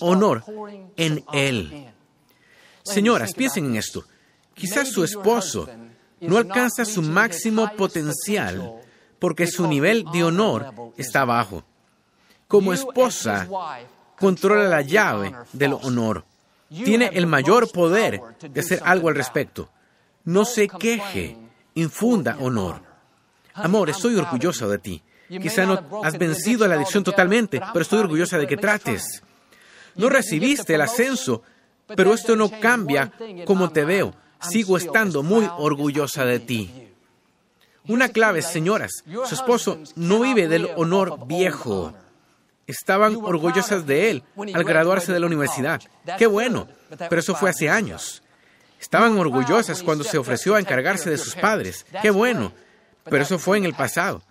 honor 0.00 0.44
en 0.96 1.24
él. 1.32 1.92
Señoras, 2.82 3.34
piensen 3.34 3.66
en 3.66 3.76
esto. 3.76 4.04
Quizás 4.54 4.88
su 4.88 5.04
esposo 5.04 5.68
no 6.20 6.36
alcanza 6.36 6.84
su 6.84 7.02
máximo 7.02 7.70
potencial 7.76 8.74
porque 9.18 9.46
su 9.46 9.66
nivel 9.66 10.04
de 10.12 10.24
honor 10.24 10.92
está 10.96 11.24
bajo 11.24 11.64
como 12.54 12.72
esposa, 12.72 13.48
controla 14.16 14.68
la 14.68 14.80
llave 14.80 15.34
del 15.52 15.72
honor. 15.72 16.24
Tiene 16.68 17.10
el 17.12 17.26
mayor 17.26 17.70
poder 17.70 18.20
de 18.40 18.60
hacer 18.60 18.80
algo 18.84 19.08
al 19.08 19.14
respecto. 19.14 19.70
No 20.24 20.44
se 20.44 20.68
queje, 20.68 21.36
infunda 21.74 22.36
honor. 22.40 22.80
Amor, 23.54 23.90
estoy 23.90 24.16
orgullosa 24.16 24.66
de 24.66 24.78
ti. 24.78 25.02
Quizá 25.28 25.66
no 25.66 26.02
has 26.04 26.16
vencido 26.18 26.68
la 26.68 26.74
adicción 26.76 27.02
totalmente, 27.02 27.60
pero 27.72 27.82
estoy 27.82 27.98
orgullosa 27.98 28.38
de 28.38 28.46
que 28.46 28.56
trates. 28.56 29.22
No 29.96 30.08
recibiste 30.08 30.74
el 30.74 30.80
ascenso, 30.80 31.42
pero 31.86 32.14
esto 32.14 32.36
no 32.36 32.50
cambia 32.60 33.12
cómo 33.44 33.70
te 33.70 33.84
veo. 33.84 34.14
Sigo 34.40 34.76
estando 34.76 35.22
muy 35.22 35.48
orgullosa 35.58 36.24
de 36.24 36.40
ti. 36.40 36.88
Una 37.86 38.08
clave, 38.08 38.42
señoras, 38.42 39.04
su 39.04 39.34
esposo 39.34 39.78
no 39.96 40.20
vive 40.20 40.48
del 40.48 40.70
honor 40.76 41.26
viejo 41.26 41.94
estaban 42.66 43.16
orgullosas 43.16 43.86
de 43.86 44.10
él 44.10 44.24
al 44.54 44.64
graduarse 44.64 45.12
de 45.12 45.20
la 45.20 45.26
universidad. 45.26 45.80
Qué 46.18 46.26
bueno, 46.26 46.68
pero 47.08 47.20
eso 47.20 47.34
fue 47.34 47.50
hace 47.50 47.68
años. 47.68 48.22
Estaban 48.80 49.16
orgullosas 49.18 49.82
cuando 49.82 50.04
se 50.04 50.18
ofreció 50.18 50.54
a 50.54 50.60
encargarse 50.60 51.10
de 51.10 51.18
sus 51.18 51.34
padres. 51.34 51.86
Qué 52.02 52.10
bueno, 52.10 52.52
pero 53.04 53.22
eso 53.22 53.38
fue 53.38 53.58
en 53.58 53.64
el 53.64 53.74
pasado. 53.74 54.22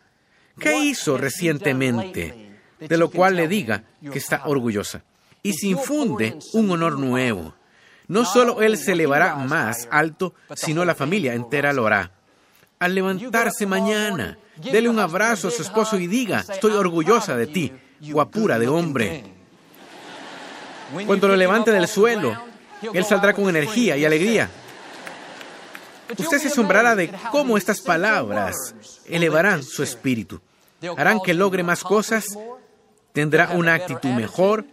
¿Qué 0.60 0.78
hizo 0.78 1.18
recientemente 1.18 2.52
de 2.80 2.98
lo 2.98 3.10
cual 3.10 3.36
le 3.36 3.48
diga 3.48 3.84
que 4.12 4.20
está 4.20 4.44
orgullosa? 4.46 5.04
Y 5.44 5.54
se 5.54 5.68
infunde 5.68 6.40
un 6.54 6.72
honor 6.72 6.98
nuevo. 6.98 7.54
No 8.08 8.26
solo 8.26 8.62
él 8.62 8.78
se 8.78 8.94
elevará 8.94 9.36
más 9.36 9.88
alto, 9.92 10.34
sino 10.56 10.86
la 10.86 10.96
familia 10.96 11.34
entera 11.34 11.74
lo 11.74 11.86
hará. 11.86 12.12
Al 12.80 12.96
levantarse 12.96 13.66
mañana, 13.66 14.38
dele 14.58 14.90
un 14.90 15.00
abrazo 15.00 15.50
a 15.50 15.52
su 15.52 15.62
esposo 15.62 15.98
y 15.98 16.08
diga, 16.08 16.44
estoy 16.50 16.74
orgullosa 16.74 17.36
de 17.36 17.48
ti, 17.48 17.72
guapura 18.02 18.58
de 18.58 18.68
hombre. 18.68 19.24
Cuando 21.06 21.28
lo 21.28 21.36
levante 21.36 21.72
del 21.72 21.88
suelo, 21.88 22.38
él 22.94 23.06
saldrá 23.06 23.34
con 23.34 23.50
energía 23.50 23.98
y 23.98 24.06
alegría. 24.06 24.50
Usted 26.18 26.40
se 26.40 26.48
asombrará 26.50 26.96
de 26.96 27.12
cómo 27.32 27.58
estas 27.58 27.82
palabras 27.82 28.76
elevarán 29.06 29.64
su 29.64 29.84
espíritu. 29.84 30.42
Harán 30.98 31.20
que 31.22 31.34
logre 31.34 31.64
más 31.64 31.84
cosas, 31.84 32.38
tendrá 33.14 33.52
una 33.52 33.74
actitud 33.74 34.10
mejor 34.10 34.66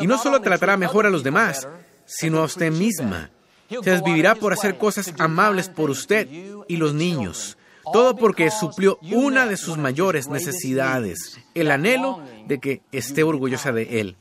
y 0.00 0.06
no 0.06 0.18
solo 0.18 0.40
tratará 0.40 0.76
mejor 0.76 1.06
a 1.06 1.10
los 1.10 1.22
demás, 1.22 1.66
sino 2.06 2.38
a 2.38 2.44
usted 2.44 2.72
misma. 2.72 3.30
Se 3.68 3.90
desvivirá 3.90 4.34
por 4.34 4.52
hacer 4.52 4.78
cosas 4.78 5.12
amables 5.18 5.68
por 5.68 5.90
usted 5.90 6.26
y 6.68 6.76
los 6.76 6.94
niños. 6.94 7.56
Todo 7.92 8.16
porque 8.16 8.50
suplió 8.50 8.98
una 9.12 9.46
de 9.46 9.56
sus 9.56 9.78
mayores 9.78 10.28
necesidades, 10.28 11.38
el 11.54 11.70
anhelo 11.70 12.22
de 12.46 12.58
que 12.58 12.82
esté 12.92 13.22
orgullosa 13.22 13.72
de 13.72 14.00
él. 14.00 14.16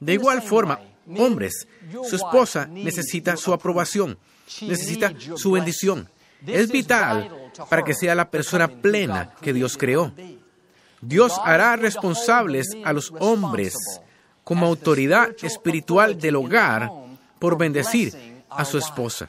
De 0.00 0.14
igual 0.14 0.42
forma, 0.42 0.80
hombres, 1.16 1.66
su 2.08 2.16
esposa 2.16 2.66
necesita 2.66 3.36
su 3.36 3.52
aprobación, 3.52 4.18
necesita 4.62 5.12
su 5.36 5.52
bendición. 5.52 6.08
Es 6.46 6.70
vital 6.70 7.50
para 7.68 7.82
que 7.82 7.94
sea 7.94 8.14
la 8.14 8.30
persona 8.30 8.68
plena 8.68 9.34
que 9.40 9.52
Dios 9.52 9.76
creó. 9.76 10.12
Dios 11.00 11.32
hará 11.44 11.76
responsables 11.76 12.68
a 12.84 12.92
los 12.92 13.12
hombres 13.18 13.74
como 14.48 14.64
autoridad 14.64 15.28
espiritual 15.42 16.18
del 16.18 16.36
hogar 16.36 16.90
por 17.38 17.58
bendecir 17.58 18.14
a 18.48 18.64
su 18.64 18.78
esposa. 18.78 19.28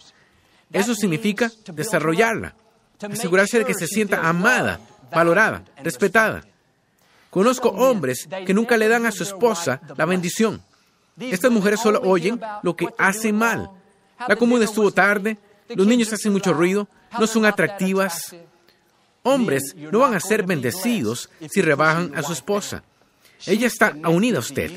Eso 0.71 0.95
significa 0.95 1.51
desarrollarla, 1.73 2.55
asegurarse 3.01 3.59
de 3.59 3.65
que 3.65 3.73
se 3.73 3.85
sienta 3.85 4.29
amada, 4.29 4.79
valorada, 5.11 5.61
respetada. 5.83 6.45
Conozco 7.29 7.67
hombres 7.67 8.29
que 8.45 8.53
nunca 8.53 8.77
le 8.77 8.87
dan 8.87 9.05
a 9.05 9.11
su 9.11 9.23
esposa 9.23 9.81
la 9.97 10.05
bendición. 10.05 10.61
Estas 11.19 11.51
mujeres 11.51 11.81
solo 11.81 11.99
oyen 12.05 12.39
lo 12.63 12.77
que 12.77 12.87
hace 12.97 13.33
mal. 13.33 13.69
La 14.25 14.37
comida 14.37 14.63
estuvo 14.63 14.89
tarde, 14.89 15.37
los 15.67 15.85
niños 15.85 16.13
hacen 16.13 16.31
mucho 16.31 16.53
ruido, 16.53 16.87
no 17.19 17.27
son 17.27 17.45
atractivas. 17.45 18.33
Hombres 19.23 19.75
no 19.75 19.99
van 19.99 20.13
a 20.13 20.21
ser 20.21 20.43
bendecidos 20.43 21.29
si 21.49 21.61
rebajan 21.61 22.13
a 22.15 22.23
su 22.23 22.31
esposa. 22.31 22.83
Ella 23.45 23.67
está 23.67 23.93
unida 24.07 24.37
a 24.37 24.39
usted. 24.39 24.71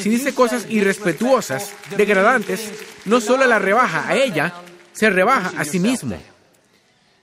Si 0.00 0.08
dice 0.08 0.34
cosas 0.34 0.66
irrespetuosas, 0.68 1.72
degradantes, 1.96 2.72
no 3.04 3.20
solo 3.20 3.46
la 3.46 3.58
rebaja 3.58 4.08
a 4.08 4.16
ella, 4.16 4.54
se 4.92 5.10
rebaja 5.10 5.52
a 5.58 5.64
sí 5.64 5.78
mismo. 5.78 6.18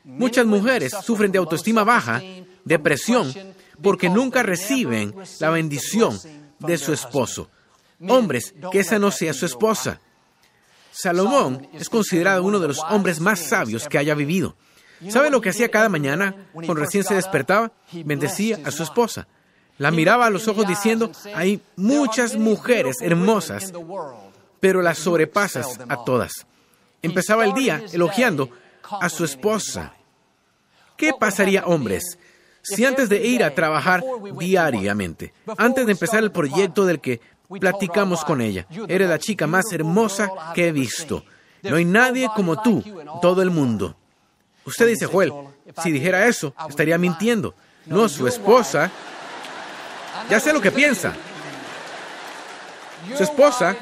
Muchas 0.04 0.46
mujeres 0.46 0.94
sufren 1.04 1.32
de 1.32 1.40
autoestima 1.40 1.84
baja, 1.84 2.22
depresión, 2.64 3.34
porque 3.82 4.10
nunca 4.10 4.44
reciben 4.44 5.14
la 5.40 5.50
bendición 5.50 6.20
de 6.60 6.78
su 6.78 6.94
esposo. 6.94 7.50
Hombres, 8.08 8.54
que 8.72 8.80
esa 8.80 9.00
no 9.00 9.12
sea 9.12 9.34
su 9.34 9.46
esposa. 9.46 10.00
Salomón 10.92 11.68
es 11.74 11.90
considerado 11.90 12.44
uno 12.44 12.60
de 12.60 12.70
los 12.70 12.80
hombres 12.90 13.20
más 13.20 13.40
sabios 13.40 13.88
que 13.88 13.98
haya 13.98 14.16
vivido. 14.16 14.56
¿Sabe 15.10 15.30
lo 15.30 15.42
que 15.42 15.50
hacía 15.50 15.70
cada 15.70 15.90
mañana 15.90 16.48
cuando 16.54 16.76
recién 16.76 17.04
se 17.04 17.16
despertaba? 17.16 17.74
Bendecía 17.92 18.60
a 18.64 18.72
su 18.72 18.84
esposa. 18.84 19.28
La 19.78 19.92
miraba 19.92 20.28
a 20.28 20.30
los 20.30 20.48
ojos 20.48 20.68
diciendo, 20.68 21.12
hay 21.34 21.62
muchas 21.76 22.36
mujeres 22.36 22.98
hermosas, 23.02 23.74
pero 24.60 24.82
las 24.82 24.98
sobrepasas 25.00 25.80
a 25.90 26.04
todas. 26.06 26.46
Empezaba 27.02 27.46
el 27.46 27.54
día 27.54 27.84
elogiando 27.92 28.50
a 28.90 29.10
su 29.10 29.26
esposa. 29.26 29.94
¿Qué 30.96 31.12
pasaría, 31.20 31.66
hombres, 31.66 32.18
si 32.64 32.86
antes 32.86 33.10
de 33.10 33.26
ir 33.26 33.44
a 33.44 33.54
trabajar 33.54 34.02
diariamente, 34.40 35.34
antes 35.58 35.86
de 35.86 35.92
empezar 35.92 36.24
el 36.24 36.32
proyecto 36.32 36.86
del 36.86 37.02
que 37.02 37.20
platicamos 37.60 38.24
con 38.24 38.42
ella, 38.42 38.66
eres 38.88 39.10
la 39.10 39.20
chica 39.20 39.46
más 39.46 39.66
hermosa 39.74 40.32
que 40.54 40.70
he 40.70 40.72
visto? 40.72 41.26
No 41.64 41.76
hay 41.76 41.86
nadie 41.86 42.30
como 42.34 42.62
tú, 42.62 42.82
todo 43.22 43.42
el 43.42 43.52
mundo. 43.52 43.96
Usted 44.66 44.88
dice, 44.88 45.06
Joel, 45.06 45.34
si 45.84 45.92
dijera 45.92 46.28
eso, 46.28 46.54
estaría 46.70 46.98
mintiendo. 46.98 47.54
No, 47.86 48.10
su 48.10 48.28
esposa 48.28 48.92
ya 50.30 50.40
sé 50.40 50.54
lo 50.54 50.62
que 50.62 50.72
piensa. 50.72 51.14
Su 53.16 53.24
esposa 53.24 53.76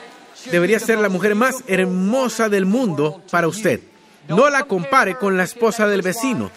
debería 0.51 0.79
ser 0.79 0.99
la 0.99 1.09
mujer 1.09 1.35
más 1.35 1.63
hermosa 1.67 2.49
del 2.49 2.65
mundo 2.65 3.23
para 3.31 3.47
usted. 3.47 3.79
No 4.27 4.49
la 4.49 4.63
compare 4.63 5.15
con 5.17 5.37
la 5.37 5.43
esposa 5.43 5.87
del 5.87 6.01
vecino. 6.01 6.51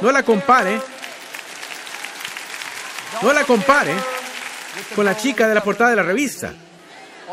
No 0.00 0.12
la 0.12 0.22
compare. 0.22 0.80
No 3.22 3.32
la 3.32 3.44
compare 3.44 3.94
con 4.94 5.04
la 5.04 5.16
chica 5.16 5.48
de 5.48 5.54
la 5.54 5.62
portada 5.62 5.90
de 5.90 5.96
la 5.96 6.02
revista. 6.02 6.52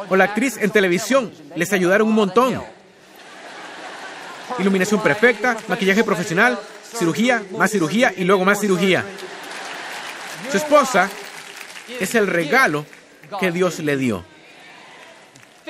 O 0.10 0.16
la 0.16 0.26
actriz 0.26 0.58
en 0.58 0.72
televisión. 0.72 1.34
Les 1.56 1.72
ayudaron 1.74 2.08
un 2.08 2.16
montón. 2.16 2.62
Iluminación 4.60 5.02
perfecta, 5.02 5.58
maquillaje 5.68 6.04
profesional, 6.04 6.60
cirugía, 6.98 7.44
más 7.58 7.72
cirugía 7.72 8.14
y 8.16 8.24
luego 8.24 8.46
más 8.46 8.60
cirugía. 8.60 9.04
Su 10.52 10.58
esposa 10.58 11.10
es 12.00 12.16
el 12.16 12.28
regalo 12.28 12.86
que 13.40 13.52
Dios 13.52 13.80
le 13.80 13.98
dio. 13.98 14.24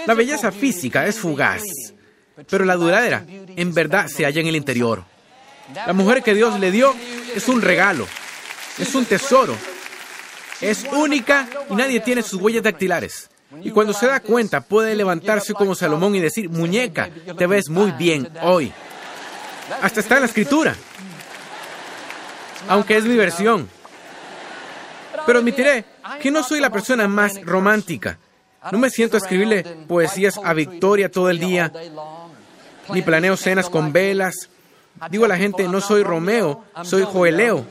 La 0.06 0.14
belleza 0.14 0.52
física 0.52 1.08
es 1.08 1.20
fugaz, 1.20 1.64
pero 2.50 2.66
la 2.66 2.76
duradera 2.76 3.26
en 3.28 3.74
verdad 3.74 4.08
se 4.08 4.26
halla 4.26 4.42
en 4.42 4.48
el 4.48 4.56
interior. 4.56 5.04
La 5.74 5.94
mujer 5.94 6.22
que 6.22 6.36
Dios 6.36 6.60
le 6.60 6.72
dio 6.72 6.94
es 7.34 7.48
un 7.48 7.62
regalo, 7.62 8.06
es 8.78 8.94
un 8.94 9.06
tesoro, 9.06 9.56
es 10.62 10.86
única 10.92 11.48
y 11.70 11.76
nadie 11.76 12.00
tiene 12.02 12.22
sus 12.22 12.40
huellas 12.42 12.64
dactilares. 12.64 13.30
Y 13.64 13.72
cuando 13.72 13.94
se 13.94 14.08
da 14.08 14.20
cuenta 14.20 14.62
puede 14.62 14.96
levantarse 14.96 15.54
como 15.54 15.76
Salomón 15.76 16.16
y 16.16 16.20
decir, 16.20 16.50
muñeca, 16.50 17.10
te 17.38 17.48
ves 17.48 17.70
muy 17.70 17.92
bien 17.92 18.30
hoy. 18.42 18.72
Hasta 19.82 20.02
está 20.02 20.16
en 20.16 20.22
la 20.22 20.28
escritura. 20.28 20.76
Aunque 22.68 22.98
es 22.98 23.06
mi 23.06 23.16
versión. 23.16 23.70
Pero 25.26 25.40
admitiré 25.40 25.86
que 26.22 26.32
no 26.32 26.44
soy 26.44 26.60
la 26.60 26.70
persona 26.70 27.08
más 27.08 27.42
romántica. 27.44 28.20
No 28.72 28.80
me 28.80 28.90
siento 28.90 29.16
a 29.16 29.20
escribirle 29.20 29.64
poesías 29.88 30.40
a 30.44 30.54
Victoria 30.54 31.12
todo 31.12 31.30
el 31.30 31.40
día, 31.40 31.72
ni 32.90 33.02
planeo 33.02 33.38
cenas 33.38 33.70
con 33.70 33.94
velas. 33.94 34.50
Digo 35.10 35.26
a 35.26 35.28
la 35.28 35.38
gente, 35.38 35.68
no 35.68 35.82
soy 35.82 36.04
Romeo, 36.04 36.64
soy 36.84 37.04
Joeleo. 37.04 37.66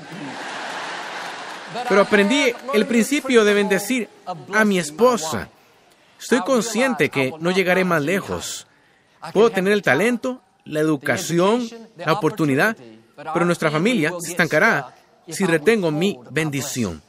Pero 1.89 2.01
aprendí 2.01 2.55
el 2.73 2.87
principio 2.87 3.45
de 3.45 3.55
bendecir 3.55 4.09
a 4.53 4.65
mi 4.65 4.79
esposa. 4.79 5.49
Estoy 6.21 6.41
consciente 6.41 7.09
que 7.09 7.33
no 7.41 7.51
llegaré 7.51 7.85
más 7.85 8.03
lejos. 8.03 8.67
Puedo 9.33 9.51
tener 9.51 9.73
el 9.73 9.83
talento, 9.83 10.43
la 10.65 10.81
educación, 10.81 11.69
la 11.97 12.13
oportunidad, 12.13 12.77
pero 13.17 13.45
nuestra 13.45 13.71
familia 13.71 14.13
se 14.21 14.31
estancará 14.31 14.95
si 15.29 15.45
retengo 15.45 15.91
mi 15.91 16.19
bendición. 16.31 17.03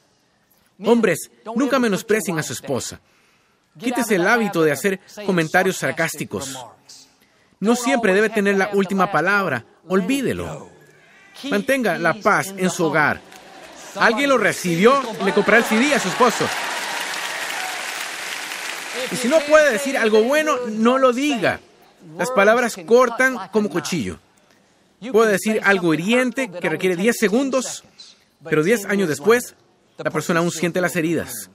Hombres, 0.84 1.32
nunca 1.56 1.80
menosprecien 1.80 2.38
a 2.40 2.44
su 2.44 2.54
esposa. 2.54 3.00
Quítese 3.78 4.16
el 4.16 4.28
hábito 4.28 4.64
de 4.64 4.72
hacer 4.72 5.00
comentarios 5.26 5.78
sarcásticos. 5.78 6.58
No 7.60 7.76
siempre 7.76 8.14
debe 8.14 8.30
tener 8.30 8.58
la 8.58 8.70
última 8.74 9.12
palabra. 9.12 9.66
Olvídelo. 9.88 10.70
Mantenga 11.50 11.98
la 11.98 12.14
paz 12.14 12.54
en 12.58 12.70
su 12.70 12.86
hogar. 12.86 13.22
Alguien 13.96 14.30
lo 14.30 14.38
recibió 14.38 15.02
y 15.22 15.24
le 15.24 15.34
comprará 15.34 15.60
el 15.60 15.64
CD 15.66 15.94
a 15.94 16.00
su 16.00 16.10
esposo. 16.10 16.48
Y 19.12 19.16
si 19.16 19.28
no 19.28 19.40
puede 19.42 19.72
decir 19.72 19.98
algo 19.98 20.24
bueno, 20.24 20.56
no 20.68 20.98
lo 20.98 21.14
diga. 21.14 21.60
Las 22.18 22.32
palabras 22.32 22.76
cortan 22.86 23.38
como 23.52 23.70
cuchillo. 23.70 24.20
Puede 25.12 25.34
decir 25.34 25.62
algo 25.64 25.94
hiriente 25.94 26.50
que 26.50 26.70
requiere 26.70 26.96
10 26.96 27.16
segundos, 27.18 27.84
pero 28.44 28.64
10 28.64 28.86
años 28.86 29.08
después 29.08 29.56
la 29.98 30.12
persona 30.12 30.40
aún 30.40 30.52
siente 30.52 30.82
las 30.82 30.96
heridas. 30.96 31.50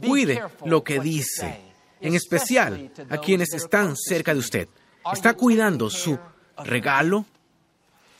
Cuide 0.00 0.42
lo 0.64 0.82
que 0.82 1.00
dice, 1.00 1.60
en 2.00 2.14
especial 2.14 2.90
a 3.08 3.18
quienes 3.18 3.52
están 3.52 3.96
cerca 3.96 4.32
de 4.32 4.40
usted. 4.40 4.68
¿Está 5.12 5.34
cuidando 5.34 5.90
su 5.90 6.18
regalo? 6.64 7.26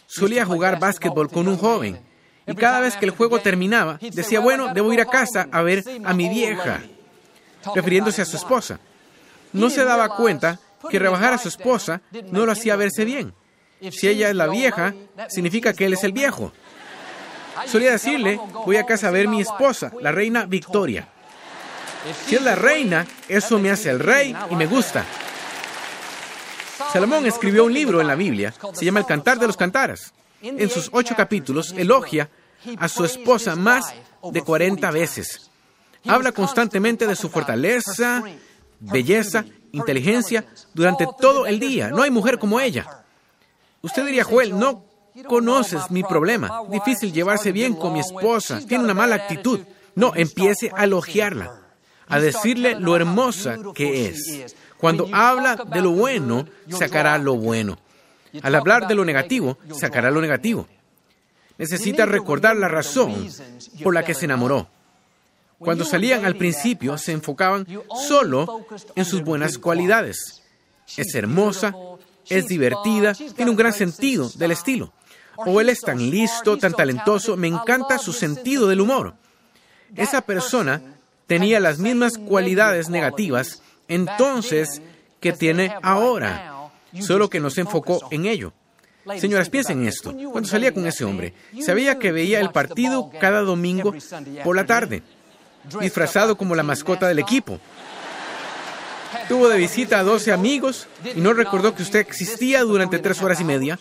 Solía 0.06 0.44
jugar 0.44 0.78
básquetbol 0.78 1.30
con 1.30 1.48
un 1.48 1.56
joven 1.56 2.00
y 2.46 2.54
cada 2.54 2.80
vez 2.80 2.96
que 2.96 3.04
el 3.04 3.12
juego 3.12 3.40
terminaba 3.40 3.98
decía, 4.00 4.40
bueno, 4.40 4.74
debo 4.74 4.92
ir 4.92 5.00
a 5.00 5.06
casa 5.06 5.48
a 5.52 5.62
ver 5.62 5.84
a 6.04 6.12
mi 6.14 6.28
vieja, 6.28 6.82
refiriéndose 7.74 8.22
a 8.22 8.24
su 8.24 8.36
esposa. 8.36 8.80
No 9.52 9.70
se 9.70 9.84
daba 9.84 10.16
cuenta 10.16 10.58
que 10.90 10.98
rebajar 10.98 11.32
a 11.32 11.38
su 11.38 11.48
esposa 11.48 12.00
no 12.30 12.46
lo 12.46 12.52
hacía 12.52 12.76
verse 12.76 13.04
bien. 13.04 13.34
Si 13.90 14.08
ella 14.08 14.28
es 14.30 14.36
la 14.36 14.46
vieja, 14.48 14.94
significa 15.28 15.72
que 15.72 15.86
él 15.86 15.94
es 15.94 16.04
el 16.04 16.12
viejo. 16.12 16.52
Solía 17.66 17.92
decirle, 17.92 18.40
voy 18.64 18.76
a 18.76 18.86
casa 18.86 19.08
a 19.08 19.10
ver 19.10 19.28
mi 19.28 19.40
esposa, 19.40 19.92
la 20.00 20.12
reina 20.12 20.46
Victoria. 20.46 21.08
Si 22.26 22.36
es 22.36 22.42
la 22.42 22.54
reina, 22.54 23.06
eso 23.28 23.58
me 23.58 23.70
hace 23.70 23.90
el 23.90 23.98
rey 24.00 24.34
y 24.50 24.56
me 24.56 24.66
gusta. 24.66 25.04
Salomón 26.92 27.26
escribió 27.26 27.64
un 27.64 27.72
libro 27.72 28.00
en 28.00 28.06
la 28.06 28.14
Biblia, 28.14 28.54
se 28.72 28.84
llama 28.84 29.00
El 29.00 29.06
Cantar 29.06 29.38
de 29.38 29.46
los 29.46 29.56
Cantaras. 29.56 30.12
En 30.42 30.70
sus 30.70 30.88
ocho 30.92 31.14
capítulos 31.14 31.74
elogia 31.76 32.30
a 32.78 32.88
su 32.88 33.04
esposa 33.04 33.56
más 33.56 33.92
de 34.32 34.42
40 34.42 34.90
veces. 34.90 35.50
Habla 36.06 36.32
constantemente 36.32 37.06
de 37.06 37.14
su 37.14 37.28
fortaleza, 37.28 38.22
belleza, 38.80 39.44
inteligencia 39.72 40.46
durante 40.72 41.06
todo 41.20 41.46
el 41.46 41.60
día. 41.60 41.90
No 41.90 42.02
hay 42.02 42.10
mujer 42.10 42.38
como 42.38 42.58
ella. 42.58 43.04
Usted 43.82 44.04
diría, 44.04 44.24
Joel, 44.24 44.58
no 44.58 44.84
conoces 45.28 45.90
mi 45.90 46.02
problema. 46.02 46.62
Difícil 46.68 47.12
llevarse 47.12 47.52
bien 47.52 47.74
con 47.74 47.92
mi 47.92 48.00
esposa. 48.00 48.60
Tiene 48.66 48.84
una 48.84 48.94
mala 48.94 49.16
actitud. 49.16 49.60
No, 49.94 50.12
empiece 50.14 50.70
a 50.74 50.84
elogiarla, 50.84 51.60
a 52.06 52.20
decirle 52.20 52.78
lo 52.78 52.96
hermosa 52.96 53.58
que 53.74 54.06
es. 54.06 54.54
Cuando 54.78 55.08
habla 55.12 55.56
de 55.56 55.82
lo 55.82 55.90
bueno, 55.90 56.46
sacará 56.68 57.18
lo 57.18 57.36
bueno. 57.36 57.78
Al 58.42 58.54
hablar 58.54 58.86
de 58.86 58.94
lo 58.94 59.04
negativo, 59.04 59.58
sacará 59.72 60.10
lo 60.10 60.20
negativo. 60.20 60.66
Necesita 61.58 62.06
recordar 62.06 62.56
la 62.56 62.68
razón 62.68 63.28
por 63.82 63.92
la 63.92 64.04
que 64.04 64.14
se 64.14 64.24
enamoró. 64.24 64.68
Cuando 65.58 65.84
salían 65.84 66.24
al 66.24 66.36
principio, 66.36 66.96
se 66.96 67.12
enfocaban 67.12 67.66
solo 68.08 68.64
en 68.94 69.04
sus 69.04 69.22
buenas 69.22 69.58
cualidades. 69.58 70.42
Es 70.96 71.14
hermosa, 71.14 71.74
es 72.26 72.46
divertida, 72.46 73.12
tiene 73.12 73.50
un 73.50 73.56
gran 73.56 73.74
sentido 73.74 74.30
del 74.36 74.52
estilo. 74.52 74.92
O 75.46 75.60
él 75.60 75.68
es 75.68 75.80
tan 75.80 75.98
listo, 76.10 76.56
tan 76.56 76.72
talentoso, 76.72 77.36
me 77.36 77.48
encanta 77.48 77.98
su 77.98 78.12
sentido 78.12 78.68
del 78.68 78.80
humor. 78.80 79.14
Esa 79.96 80.20
persona 80.22 80.82
tenía 81.26 81.60
las 81.60 81.78
mismas 81.78 82.18
cualidades 82.18 82.88
negativas 82.88 83.62
entonces 83.88 84.80
que 85.20 85.32
tiene 85.32 85.74
ahora, 85.82 86.70
solo 87.00 87.28
que 87.28 87.40
no 87.40 87.50
se 87.50 87.62
enfocó 87.62 88.00
en 88.10 88.26
ello. 88.26 88.52
Señoras, 89.18 89.50
piensen 89.50 89.80
en 89.80 89.88
esto. 89.88 90.14
Cuando 90.30 90.48
salía 90.48 90.72
con 90.72 90.86
ese 90.86 91.04
hombre, 91.04 91.34
sabía 91.64 91.98
que 91.98 92.12
veía 92.12 92.40
el 92.40 92.50
partido 92.50 93.10
cada 93.20 93.40
domingo 93.40 93.94
por 94.44 94.56
la 94.56 94.66
tarde, 94.66 95.02
disfrazado 95.80 96.36
como 96.36 96.54
la 96.54 96.62
mascota 96.62 97.08
del 97.08 97.18
equipo. 97.18 97.58
Tuvo 99.28 99.48
de 99.48 99.58
visita 99.58 99.98
a 99.98 100.04
12 100.04 100.32
amigos 100.32 100.86
y 101.14 101.20
no 101.20 101.32
recordó 101.32 101.74
que 101.74 101.82
usted 101.82 102.00
existía 102.00 102.62
durante 102.62 102.98
tres 102.98 103.20
horas 103.22 103.40
y 103.40 103.44
media. 103.44 103.78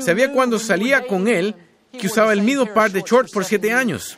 Sabía 0.00 0.32
cuando 0.32 0.58
salía 0.58 1.06
con 1.06 1.28
él 1.28 1.54
que 1.98 2.06
usaba 2.06 2.32
el 2.32 2.42
mismo 2.42 2.66
par 2.66 2.90
de 2.90 3.02
shorts 3.02 3.32
por 3.32 3.44
siete 3.44 3.72
años. 3.72 4.16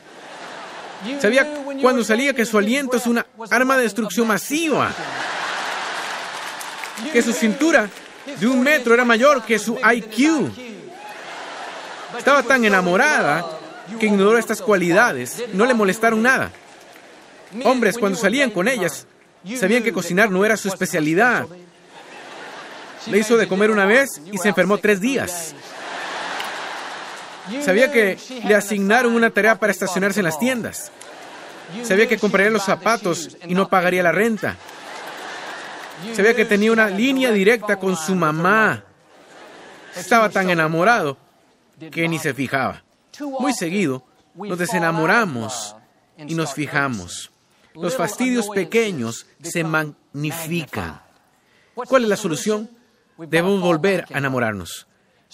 Sabía 1.20 1.46
cuando 1.80 2.04
salía 2.04 2.32
que 2.32 2.44
su 2.44 2.58
aliento 2.58 2.96
es 2.96 3.06
una 3.06 3.26
arma 3.50 3.76
de 3.76 3.84
destrucción 3.84 4.26
masiva. 4.26 4.92
Que 7.12 7.22
su 7.22 7.32
cintura 7.32 7.88
de 8.38 8.46
un 8.46 8.62
metro 8.62 8.94
era 8.94 9.04
mayor 9.04 9.42
que 9.44 9.58
su 9.58 9.78
IQ. 9.78 10.50
Estaba 12.16 12.42
tan 12.42 12.64
enamorada 12.64 13.44
que 13.98 14.06
ignoró 14.06 14.38
estas 14.38 14.60
cualidades. 14.60 15.44
No 15.52 15.66
le 15.66 15.74
molestaron 15.74 16.22
nada. 16.22 16.52
Hombres, 17.64 17.98
cuando 17.98 18.18
salían 18.18 18.50
con 18.50 18.68
ellas, 18.68 19.06
sabían 19.58 19.82
que 19.82 19.92
cocinar 19.92 20.30
no 20.30 20.44
era 20.44 20.56
su 20.56 20.68
especialidad. 20.68 21.46
Le 23.06 23.18
hizo 23.18 23.36
de 23.36 23.48
comer 23.48 23.70
una 23.70 23.86
vez 23.86 24.20
y 24.30 24.38
se 24.38 24.48
enfermó 24.48 24.78
tres 24.78 25.00
días. 25.00 25.54
Sabía 27.64 27.90
que 27.90 28.18
le 28.44 28.54
asignaron 28.54 29.14
una 29.14 29.30
tarea 29.30 29.58
para 29.58 29.72
estacionarse 29.72 30.20
en 30.20 30.24
las 30.24 30.38
tiendas. 30.38 30.92
Sabía 31.82 32.06
que 32.06 32.18
compraría 32.18 32.50
los 32.50 32.64
zapatos 32.64 33.36
y 33.46 33.54
no 33.54 33.68
pagaría 33.68 34.02
la 34.02 34.12
renta. 34.12 34.56
Sabía 36.14 36.34
que 36.34 36.44
tenía 36.44 36.72
una 36.72 36.88
línea 36.88 37.30
directa 37.30 37.76
con 37.76 37.96
su 37.96 38.14
mamá. 38.14 38.84
Estaba 39.96 40.28
tan 40.28 40.50
enamorado 40.50 41.16
que 41.90 42.08
ni 42.08 42.18
se 42.18 42.34
fijaba. 42.34 42.82
Muy 43.40 43.52
seguido 43.52 44.04
nos 44.34 44.58
desenamoramos 44.58 45.76
y 46.16 46.34
nos 46.34 46.54
fijamos. 46.54 47.30
Los 47.74 47.96
fastidios 47.96 48.48
pequeños 48.48 49.26
se 49.42 49.64
magnifican. 49.64 51.00
¿Cuál 51.74 52.04
es 52.04 52.08
la 52.08 52.16
solución? 52.16 52.70
Debemos 53.28 53.60
volver 53.60 54.04
a 54.12 54.18
enamorarnos. 54.18 54.86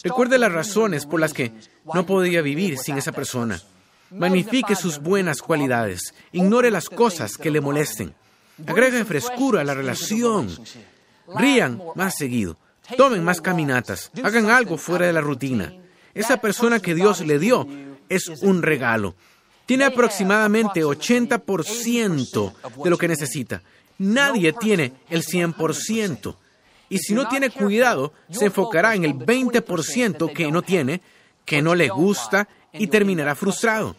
Recuerde 0.03 0.39
las 0.39 0.53
razones 0.53 1.07
por 1.07 1.21
las 1.21 1.33
que 1.33 1.53
no 1.93 2.07
podía 2.07 2.43
vivir 2.43 2.79
sin 2.79 2.99
esa 2.99 3.13
persona. 3.13 3.61
Magnifique 4.11 4.77
sus 4.77 5.01
buenas 5.01 5.43
cualidades. 5.43 6.15
Ignore 6.33 6.71
las 6.71 6.89
cosas 6.89 7.37
que 7.37 7.51
le 7.51 7.61
molesten. 7.61 8.15
Agreguen 8.67 9.07
frescura 9.07 9.61
a 9.61 9.65
la 9.65 9.75
relación. 9.75 10.49
Rían 11.37 11.83
más 11.95 12.17
seguido. 12.17 12.57
Tomen 12.97 13.23
más 13.23 13.41
caminatas. 13.41 14.11
Hagan 14.23 14.51
algo 14.51 14.79
fuera 14.79 15.07
de 15.07 15.13
la 15.13 15.21
rutina. 15.21 15.73
Esa 16.15 16.39
persona 16.39 16.81
que 16.81 16.95
Dios 16.95 17.21
le 17.21 17.39
dio 17.39 17.67
es 18.09 18.29
un 18.43 18.63
regalo. 18.63 19.15
Tiene 19.67 19.85
aproximadamente 19.85 20.83
80% 20.83 22.53
de 22.83 22.91
lo 22.91 22.97
que 22.97 23.09
necesita. 23.09 23.63
Nadie 23.99 24.53
tiene 24.55 24.95
el 25.11 25.23
100%. 25.23 26.35
Y 26.89 26.99
si 26.99 27.15
no 27.15 27.29
tiene 27.29 27.51
cuidado, 27.51 28.13
se 28.31 28.47
enfocará 28.47 28.95
en 28.95 29.05
el 29.05 29.15
20% 29.15 30.33
que 30.33 30.51
no 30.51 30.63
tiene, 30.63 31.01
que 31.45 31.61
no 31.63 31.75
le 31.75 31.89
gusta 31.89 32.49
y 32.73 32.87
terminará 32.87 33.35
frustrado. 33.35 33.97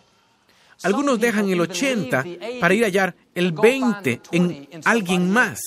Algunos 0.83 1.19
dejan 1.19 1.49
el 1.49 1.61
80 1.61 2.25
para 2.59 2.73
ir 2.73 2.83
a 2.83 2.87
hallar 2.87 3.15
el 3.35 3.51
20 3.51 4.21
en 4.31 4.69
alguien 4.85 5.29
más 5.29 5.59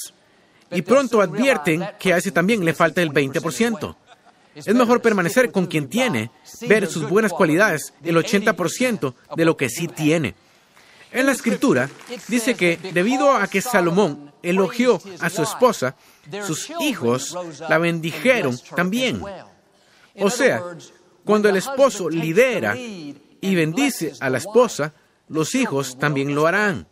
y 0.71 0.83
pronto 0.83 1.21
advierten 1.21 1.85
que 1.99 2.15
a 2.15 2.17
ese 2.17 2.33
también 2.33 2.65
le 2.65 2.73
falta 2.73 3.03
el 3.03 3.11
20%. 3.11 3.97
Es 4.55 4.75
mejor 4.75 5.01
permanecer 5.01 5.51
con 5.51 5.67
quien 5.67 5.89
tiene, 5.89 6.31
ver 6.63 6.87
sus 6.87 7.09
buenas 7.09 7.33
cualidades, 7.33 7.95
el 8.03 8.17
80% 8.17 9.15
de 9.37 9.45
lo 9.45 9.57
que 9.57 9.69
sí 9.69 9.89
tiene. 9.89 10.35
En 11.11 11.27
la 11.27 11.33
escritura 11.33 11.91
dice 12.29 12.55
que 12.55 12.79
debido 12.93 13.33
a 13.35 13.47
que 13.47 13.61
Salomón 13.61 14.33
elogió 14.43 15.01
a 15.21 15.29
su 15.29 15.43
esposa, 15.43 15.95
sus 16.47 16.71
hijos 16.81 17.37
la 17.69 17.79
bendijeron 17.79 18.59
también. 18.77 19.23
O 20.19 20.31
sea, 20.31 20.63
cuando 21.25 21.49
el 21.49 21.57
esposo 21.57 22.09
lidera 22.09 22.77
y 22.77 23.55
bendice 23.55 24.13
a 24.21 24.31
la 24.31 24.39
esposa, 24.39 24.93
los 25.29 25.55
hijos 25.55 25.99
también 25.99 26.35
lo 26.35 26.47
harán. 26.47 26.87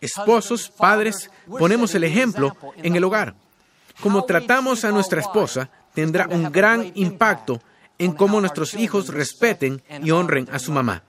Esposos, 0.00 0.70
padres, 0.70 1.30
ponemos 1.46 1.94
el 1.94 2.04
ejemplo 2.04 2.56
en 2.76 2.96
el 2.96 3.04
hogar. 3.04 3.34
Como 4.00 4.24
tratamos 4.24 4.84
a 4.84 4.90
nuestra 4.90 5.20
esposa 5.20 5.70
tendrá 5.94 6.26
un 6.28 6.50
gran 6.50 6.90
impacto 6.94 7.60
en 7.98 8.12
cómo 8.12 8.40
nuestros 8.40 8.74
hijos 8.74 9.08
respeten 9.08 9.82
y 10.02 10.10
honren 10.10 10.48
a 10.50 10.58
su 10.58 10.72
mamá. 10.72 11.02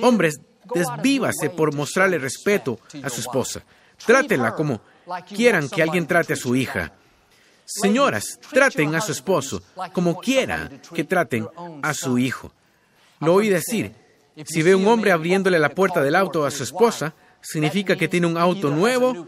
Hombres, 0.00 0.40
desvívase 0.74 1.50
por 1.50 1.74
mostrarle 1.74 2.18
respeto 2.18 2.78
a 3.02 3.10
su 3.10 3.20
esposa. 3.20 3.62
Trátela 4.04 4.54
como 4.54 4.80
quieran 5.28 5.68
que 5.68 5.82
alguien 5.82 6.06
trate 6.06 6.34
a 6.34 6.36
su 6.36 6.56
hija. 6.56 6.92
Señoras, 7.64 8.38
traten 8.52 8.94
a 8.94 9.00
su 9.00 9.12
esposo 9.12 9.62
como 9.92 10.20
quieran 10.20 10.80
que 10.94 11.04
traten 11.04 11.48
a 11.82 11.94
su 11.94 12.18
hijo. 12.18 12.52
Lo 13.20 13.34
oí 13.34 13.48
decir, 13.48 13.92
si 14.44 14.62
ve 14.62 14.74
un 14.74 14.86
hombre 14.86 15.12
abriéndole 15.12 15.58
la 15.58 15.70
puerta 15.70 16.02
del 16.02 16.14
auto 16.14 16.46
a 16.46 16.50
su 16.50 16.62
esposa, 16.62 17.14
significa 17.40 17.96
que 17.96 18.08
tiene 18.08 18.26
un 18.26 18.36
auto 18.36 18.70
nuevo 18.70 19.26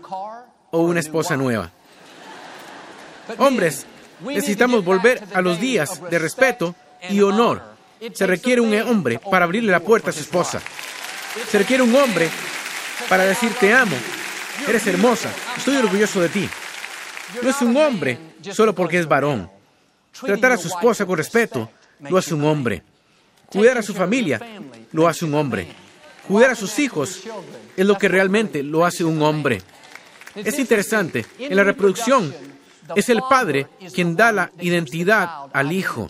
o 0.71 0.83
una 0.83 1.01
esposa 1.01 1.37
nueva. 1.37 1.73
Hombres, 3.38 3.87
necesitamos 4.21 4.85
volver 4.85 5.23
a 5.35 5.41
los 5.41 5.61
días 5.61 6.01
de 6.11 6.19
respeto 6.19 6.75
y 7.09 7.21
honor. 7.21 7.62
Se 8.14 8.27
requiere 8.27 8.61
un 8.61 8.75
hombre 8.83 9.19
para 9.19 9.45
abrirle 9.45 9.73
la 9.73 9.81
puerta 9.81 10.11
a 10.11 10.12
su 10.12 10.21
esposa. 10.21 10.61
Se 11.51 11.59
requiere 11.59 11.83
un 11.83 11.95
hombre 11.95 12.31
para 13.09 13.25
decir 13.25 13.53
te 13.59 13.73
amo, 13.73 13.97
eres 14.66 14.87
hermosa, 14.87 15.31
estoy 15.57 15.77
orgulloso 15.77 16.21
de 16.21 16.29
ti. 16.29 16.49
No 17.42 17.51
es 17.51 17.61
un 17.62 17.77
hombre 17.77 18.18
solo 18.53 18.75
porque 18.75 18.99
es 18.99 19.07
varón. 19.07 19.51
Tratar 20.21 20.53
a 20.53 20.57
su 20.57 20.68
esposa 20.68 21.07
con 21.07 21.16
respeto 21.16 21.71
lo 22.01 22.18
hace 22.18 22.35
un 22.35 22.44
hombre. 22.44 22.83
Cuidar 23.47 23.79
a 23.79 23.83
su 23.83 23.94
familia 23.94 24.40
lo 24.92 25.09
hace 25.09 25.25
un 25.25 25.35
hombre. 25.35 25.68
Cuidar 26.27 26.51
a 26.51 26.55
sus 26.55 26.79
hijos 26.79 27.23
es 27.77 27.87
lo 27.87 27.97
que 27.97 28.09
realmente 28.09 28.62
lo 28.62 28.85
hace 28.85 29.05
un 29.05 29.23
hombre. 29.23 29.62
Es 30.35 30.59
interesante, 30.59 31.25
en 31.38 31.57
la 31.57 31.64
reproducción 31.64 32.35
es 32.94 33.09
el 33.09 33.21
padre 33.29 33.68
quien 33.94 34.16
da 34.16 34.33
la 34.33 34.53
identidad 34.61 35.47
al 35.53 35.73
hijo. 35.73 36.09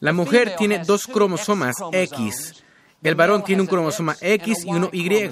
La 0.00 0.12
mujer 0.12 0.54
tiene 0.56 0.80
dos 0.80 1.06
cromosomas 1.06 1.76
X. 1.92 2.62
El 3.02 3.14
varón 3.14 3.44
tiene 3.44 3.62
un 3.62 3.68
cromosoma 3.68 4.16
X 4.20 4.64
y 4.64 4.70
uno 4.70 4.90
Y. 4.92 5.30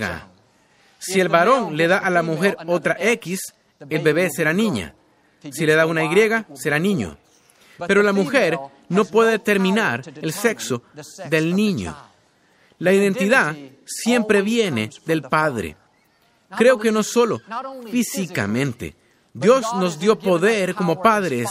Si 1.02 1.20
el 1.20 1.28
varón 1.28 1.76
le 1.76 1.88
da 1.88 1.98
a 1.98 2.10
la 2.10 2.22
mujer 2.22 2.56
otra 2.66 2.96
X, 2.98 3.52
el 3.90 4.02
bebé 4.02 4.30
será 4.30 4.52
niña. 4.52 4.94
Si 5.50 5.66
le 5.66 5.74
da 5.74 5.84
una 5.84 6.04
Y, 6.04 6.30
será 6.54 6.78
niño. 6.78 7.18
Pero 7.88 8.04
la 8.04 8.12
mujer 8.12 8.56
no 8.88 9.04
puede 9.04 9.32
determinar 9.32 10.02
el 10.22 10.32
sexo 10.32 10.84
del 11.28 11.56
niño. 11.56 11.96
La 12.78 12.92
identidad 12.92 13.56
siempre 13.84 14.42
viene 14.42 14.90
del 15.04 15.22
padre. 15.22 15.76
Creo 16.56 16.78
que 16.78 16.92
no 16.92 17.02
solo 17.02 17.40
físicamente. 17.90 18.94
Dios 19.34 19.64
nos 19.80 19.98
dio 19.98 20.18
poder 20.18 20.74
como 20.76 21.02
padres 21.02 21.50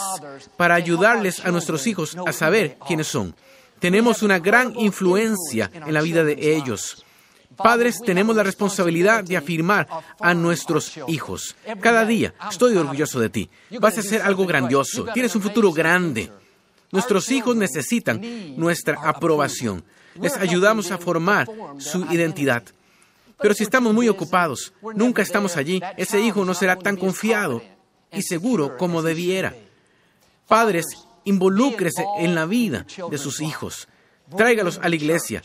para 0.56 0.76
ayudarles 0.76 1.44
a 1.44 1.52
nuestros 1.52 1.88
hijos 1.88 2.16
a 2.26 2.32
saber 2.32 2.78
quiénes 2.88 3.08
son. 3.08 3.36
Tenemos 3.80 4.22
una 4.22 4.40
gran 4.40 4.80
influencia 4.80 5.70
en 5.74 5.94
la 5.94 6.02
vida 6.02 6.24
de 6.24 6.56
ellos. 6.56 7.04
Padres, 7.56 8.00
tenemos 8.04 8.36
la 8.36 8.44
responsabilidad 8.44 9.24
de 9.24 9.38
afirmar 9.38 9.88
a 10.20 10.34
nuestros 10.34 10.94
hijos. 11.08 11.56
Cada 11.80 12.06
día, 12.06 12.34
estoy 12.50 12.76
orgulloso 12.78 13.20
de 13.20 13.30
ti. 13.30 13.50
Vas 13.80 13.98
a 13.98 14.02
hacer 14.02 14.22
algo 14.22 14.46
grandioso. 14.46 15.06
Tienes 15.14 15.36
un 15.36 15.42
futuro 15.42 15.72
grande. 15.72 16.32
Nuestros 16.92 17.30
hijos 17.32 17.56
necesitan 17.56 18.22
nuestra 18.58 18.98
aprobación. 19.04 19.84
Les 20.16 20.36
ayudamos 20.38 20.92
a 20.92 20.98
formar 20.98 21.48
su 21.78 22.06
identidad. 22.12 22.64
Pero 23.42 23.54
si 23.54 23.64
estamos 23.64 23.94
muy 23.94 24.08
ocupados, 24.08 24.74
nunca 24.94 25.22
estamos 25.22 25.58
allí, 25.58 25.82
ese 25.98 26.22
hijo 26.22 26.46
no 26.46 26.54
será 26.54 26.76
tan 26.76 26.96
confiado 26.96 27.62
y 28.12 28.22
seguro 28.22 28.78
como 28.78 29.02
debiera. 29.02 29.56
Padres, 30.48 30.86
involúcrese 31.24 32.06
en 32.20 32.36
la 32.36 32.46
vida 32.46 32.86
de 33.10 33.18
sus 33.18 33.42
hijos. 33.42 33.88
Tráigalos 34.36 34.80
a 34.82 34.90
la 34.90 34.96
iglesia. 34.96 35.42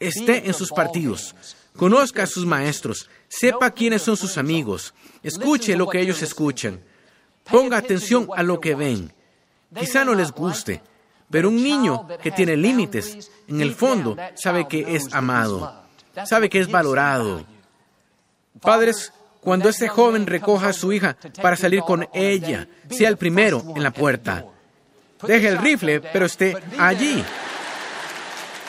Esté 0.00 0.46
en 0.46 0.54
sus 0.54 0.70
partidos. 0.70 1.34
Conozca 1.76 2.24
a 2.24 2.26
sus 2.26 2.44
maestros. 2.46 3.08
Sepa 3.28 3.70
quiénes 3.70 4.02
son 4.02 4.16
sus 4.16 4.38
amigos. 4.38 4.94
Escuche 5.22 5.76
lo 5.76 5.88
que 5.88 6.00
ellos 6.00 6.22
escuchan. 6.22 6.80
Ponga 7.44 7.78
atención 7.78 8.28
a 8.36 8.42
lo 8.42 8.60
que 8.60 8.74
ven. 8.74 9.12
Quizá 9.76 10.04
no 10.04 10.14
les 10.14 10.32
guste, 10.32 10.80
pero 11.30 11.48
un 11.48 11.62
niño 11.62 12.06
que 12.22 12.30
tiene 12.30 12.56
límites, 12.56 13.30
en 13.46 13.60
el 13.60 13.74
fondo, 13.74 14.16
sabe 14.34 14.66
que 14.66 14.96
es 14.96 15.12
amado, 15.12 15.84
sabe 16.24 16.48
que 16.48 16.60
es 16.60 16.70
valorado. 16.70 17.44
Padres, 18.60 19.12
cuando 19.40 19.68
ese 19.68 19.88
joven 19.88 20.26
recoja 20.26 20.68
a 20.68 20.72
su 20.72 20.92
hija 20.92 21.16
para 21.40 21.56
salir 21.56 21.82
con 21.82 22.08
ella, 22.14 22.66
sea 22.90 23.08
el 23.08 23.16
primero 23.18 23.62
en 23.76 23.82
la 23.82 23.90
puerta. 23.90 24.44
Deje 25.22 25.48
el 25.48 25.58
rifle, 25.58 26.00
pero 26.00 26.26
esté 26.26 26.56
allí. 26.78 27.22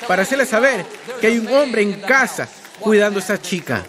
Para 0.07 0.23
hacerle 0.23 0.45
saber 0.45 0.85
que 1.19 1.27
hay 1.27 1.37
un 1.37 1.47
hombre 1.47 1.81
en 1.81 2.01
casa 2.01 2.47
cuidando 2.79 3.19
a 3.19 3.23
esa 3.23 3.41
chica. 3.41 3.85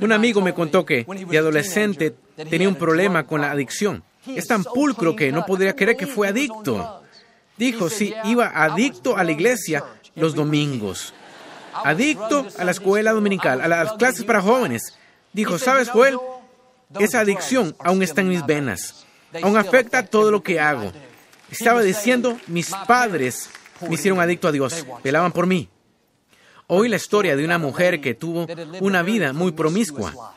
Un 0.00 0.12
amigo 0.12 0.40
me 0.40 0.54
contó 0.54 0.84
que 0.84 1.04
de 1.04 1.38
adolescente 1.38 2.14
tenía 2.48 2.68
un 2.68 2.76
problema 2.76 3.26
con 3.26 3.40
la 3.40 3.50
adicción. 3.50 4.02
Es 4.26 4.46
tan 4.46 4.64
pulcro 4.64 5.14
que 5.14 5.30
no 5.30 5.44
podría 5.44 5.76
creer 5.76 5.96
que 5.96 6.06
fue 6.06 6.28
adicto. 6.28 7.02
Dijo, 7.56 7.88
sí, 7.90 8.14
iba 8.24 8.50
adicto 8.54 9.16
a 9.16 9.24
la 9.24 9.32
iglesia 9.32 9.84
los 10.14 10.34
domingos. 10.34 11.12
Adicto 11.72 12.46
a 12.58 12.64
la 12.64 12.70
escuela 12.70 13.12
dominical, 13.12 13.60
a 13.60 13.68
las 13.68 13.92
clases 13.94 14.24
para 14.24 14.40
jóvenes. 14.40 14.96
Dijo, 15.32 15.58
¿sabes, 15.58 15.90
Joel? 15.90 16.16
Esa 16.98 17.20
adicción 17.20 17.74
aún 17.78 18.02
está 18.02 18.20
en 18.20 18.28
mis 18.28 18.46
venas. 18.46 19.04
Aún 19.42 19.56
afecta 19.56 20.06
todo 20.06 20.30
lo 20.30 20.42
que 20.42 20.60
hago. 20.60 20.92
Estaba 21.50 21.82
diciendo, 21.82 22.38
mis 22.46 22.70
padres 22.86 23.50
me 23.80 23.94
hicieron 23.94 24.20
adicto 24.20 24.48
a 24.48 24.52
Dios. 24.52 24.86
Pelaban 25.02 25.32
por 25.32 25.46
mí. 25.46 25.68
Hoy 26.66 26.88
la 26.88 26.96
historia 26.96 27.36
de 27.36 27.44
una 27.44 27.58
mujer 27.58 28.00
que 28.00 28.14
tuvo 28.14 28.46
una 28.80 29.02
vida 29.02 29.32
muy 29.32 29.52
promiscua. 29.52 30.34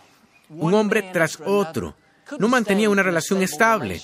Un 0.50 0.74
hombre 0.74 1.10
tras 1.14 1.40
otro. 1.46 1.96
No 2.40 2.48
mantenía 2.48 2.90
una 2.90 3.04
relación 3.04 3.42
estable. 3.42 4.02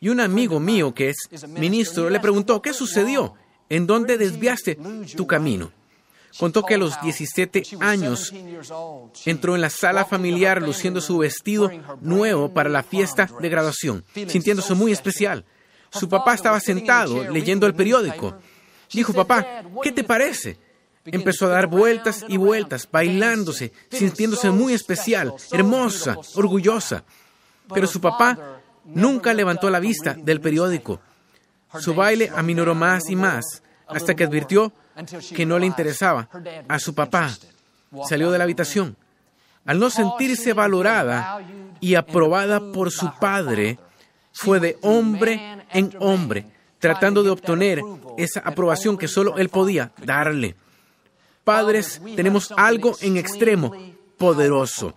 Y 0.00 0.08
un 0.08 0.20
amigo 0.20 0.60
mío 0.60 0.92
que 0.92 1.10
es 1.10 1.48
ministro 1.48 2.10
le 2.10 2.20
preguntó, 2.20 2.60
¿qué 2.60 2.72
sucedió? 2.72 3.34
¿En 3.68 3.86
dónde 3.86 4.18
desviaste 4.18 4.78
tu 5.16 5.26
camino? 5.26 5.72
Contó 6.38 6.64
que 6.64 6.74
a 6.74 6.78
los 6.78 7.00
17 7.02 7.62
años 7.80 8.32
entró 9.26 9.54
en 9.54 9.60
la 9.60 9.70
sala 9.70 10.04
familiar 10.04 10.62
luciendo 10.62 11.00
su 11.00 11.18
vestido 11.18 11.70
nuevo 12.00 12.52
para 12.52 12.70
la 12.70 12.82
fiesta 12.82 13.28
de 13.40 13.48
graduación, 13.48 14.04
sintiéndose 14.14 14.74
muy 14.74 14.92
especial. 14.92 15.44
Su 15.92 16.08
papá 16.08 16.34
estaba 16.34 16.58
sentado 16.60 17.28
leyendo 17.30 17.66
el 17.66 17.74
periódico. 17.74 18.36
Dijo, 18.90 19.12
papá, 19.12 19.62
¿qué 19.82 19.92
te 19.92 20.04
parece? 20.04 20.58
Empezó 21.04 21.46
a 21.46 21.50
dar 21.50 21.66
vueltas 21.66 22.24
y 22.28 22.36
vueltas, 22.36 22.88
bailándose, 22.90 23.72
sintiéndose 23.90 24.50
muy 24.50 24.72
especial, 24.72 25.34
hermosa, 25.50 26.16
orgullosa. 26.34 27.04
Pero 27.72 27.86
su 27.86 28.00
papá 28.00 28.60
nunca 28.84 29.34
levantó 29.34 29.68
la 29.70 29.80
vista 29.80 30.14
del 30.14 30.40
periódico. 30.40 31.00
Su 31.78 31.94
baile 31.94 32.30
aminoró 32.34 32.74
más 32.74 33.08
y 33.08 33.16
más, 33.16 33.62
hasta 33.86 34.14
que 34.14 34.24
advirtió 34.24 34.72
que 35.34 35.46
no 35.46 35.58
le 35.58 35.66
interesaba 35.66 36.28
a 36.68 36.78
su 36.78 36.94
papá. 36.94 37.30
Salió 38.08 38.30
de 38.30 38.38
la 38.38 38.44
habitación. 38.44 38.96
Al 39.64 39.78
no 39.78 39.90
sentirse 39.90 40.52
valorada 40.52 41.40
y 41.80 41.94
aprobada 41.94 42.60
por 42.72 42.90
su 42.90 43.10
padre, 43.20 43.78
fue 44.32 44.60
de 44.60 44.78
hombre 44.82 45.64
en 45.72 45.94
hombre, 45.98 46.46
tratando 46.78 47.22
de 47.22 47.30
obtener 47.30 47.80
esa 48.16 48.40
aprobación 48.40 48.96
que 48.98 49.08
solo 49.08 49.36
él 49.38 49.48
podía 49.48 49.92
darle. 50.04 50.56
Padres, 51.44 52.00
tenemos 52.16 52.52
algo 52.56 52.96
en 53.00 53.16
extremo 53.16 53.72
poderoso. 54.16 54.94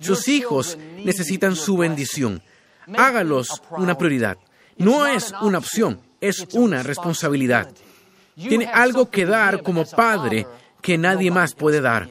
Sus 0.00 0.28
hijos 0.28 0.78
necesitan 1.04 1.56
su 1.56 1.76
bendición. 1.76 2.42
Hágalos 2.96 3.62
una 3.70 3.96
prioridad. 3.96 4.36
No 4.76 5.06
es 5.06 5.32
una 5.40 5.58
opción, 5.58 6.00
es 6.20 6.46
una 6.52 6.82
responsabilidad. 6.82 7.70
Tiene 8.34 8.66
algo 8.66 9.10
que 9.10 9.24
dar 9.24 9.62
como 9.62 9.86
padre 9.86 10.46
que 10.82 10.98
nadie 10.98 11.30
más 11.30 11.54
puede 11.54 11.80
dar. 11.80 12.08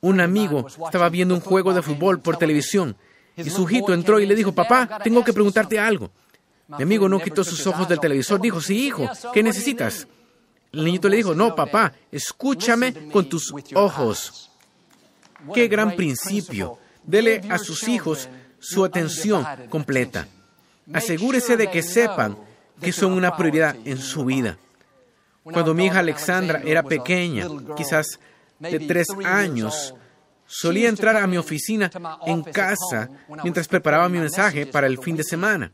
Un 0.00 0.20
amigo 0.20 0.66
estaba 0.68 1.08
viendo 1.08 1.34
un 1.34 1.40
juego 1.40 1.74
de 1.74 1.82
fútbol 1.82 2.20
por 2.20 2.36
televisión 2.36 2.96
y 3.36 3.50
su 3.50 3.68
hijito 3.68 3.92
entró 3.92 4.18
y 4.18 4.26
le 4.26 4.34
dijo, 4.34 4.52
papá, 4.52 4.98
tengo 5.02 5.22
que 5.22 5.32
preguntarte 5.32 5.78
algo. 5.78 6.10
Mi 6.68 6.82
amigo 6.82 7.08
no 7.08 7.20
quitó 7.20 7.44
sus 7.44 7.66
ojos 7.66 7.88
del 7.88 8.00
televisor, 8.00 8.40
dijo, 8.40 8.60
sí, 8.60 8.86
hijo, 8.86 9.08
¿qué 9.32 9.42
necesitas? 9.42 10.08
El 10.72 10.84
niñito 10.84 11.08
le 11.08 11.18
dijo, 11.18 11.34
no, 11.34 11.54
papá, 11.54 11.92
escúchame 12.10 13.10
con 13.10 13.28
tus 13.28 13.52
ojos. 13.74 14.50
Qué 15.54 15.68
gran 15.68 15.94
principio. 15.94 16.78
Dele 17.04 17.40
a 17.48 17.58
sus 17.58 17.86
hijos 17.86 18.28
su 18.58 18.84
atención 18.84 19.46
completa. 19.68 20.26
Asegúrese 20.92 21.56
de 21.56 21.70
que 21.70 21.82
sepan 21.82 22.36
que 22.80 22.92
son 22.92 23.12
una 23.12 23.36
prioridad 23.36 23.76
en 23.84 23.98
su 23.98 24.24
vida. 24.24 24.58
Cuando 25.44 25.74
mi 25.74 25.86
hija 25.86 26.00
Alexandra 26.00 26.60
era 26.64 26.82
pequeña, 26.82 27.46
quizás 27.76 28.18
de 28.58 28.80
tres 28.80 29.08
años, 29.24 29.94
solía 30.46 30.88
entrar 30.88 31.16
a 31.16 31.26
mi 31.26 31.36
oficina 31.36 31.90
en 32.26 32.42
casa 32.42 33.08
mientras 33.42 33.68
preparaba 33.68 34.08
mi 34.08 34.18
mensaje 34.18 34.66
para 34.66 34.86
el 34.86 34.98
fin 34.98 35.16
de 35.16 35.24
semana. 35.24 35.72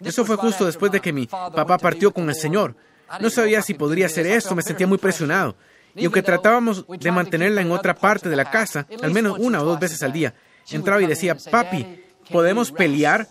Eso 0.00 0.24
fue 0.24 0.36
justo 0.36 0.66
después 0.66 0.90
de 0.92 1.00
que 1.00 1.12
mi 1.12 1.26
papá 1.26 1.78
partió 1.78 2.12
con 2.12 2.28
el 2.28 2.34
Señor. 2.34 2.74
No 3.20 3.30
sabía 3.30 3.62
si 3.62 3.74
podría 3.74 4.06
hacer 4.06 4.26
esto, 4.26 4.54
me 4.54 4.62
sentía 4.62 4.86
muy 4.86 4.98
presionado. 4.98 5.56
Y 5.94 6.04
aunque 6.04 6.22
tratábamos 6.22 6.84
de 6.88 7.12
mantenerla 7.12 7.60
en 7.60 7.70
otra 7.70 7.94
parte 7.94 8.28
de 8.28 8.36
la 8.36 8.50
casa, 8.50 8.86
al 9.02 9.12
menos 9.12 9.38
una 9.38 9.62
o 9.62 9.64
dos 9.64 9.78
veces 9.78 10.02
al 10.02 10.12
día, 10.12 10.34
entraba 10.70 11.02
y 11.02 11.06
decía, 11.06 11.36
papi, 11.50 12.02
¿podemos 12.30 12.72
pelear? 12.72 13.28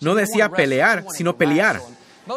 No 0.00 0.14
decía 0.14 0.48
pelear, 0.50 1.04
sino 1.10 1.36
pelear. 1.36 1.80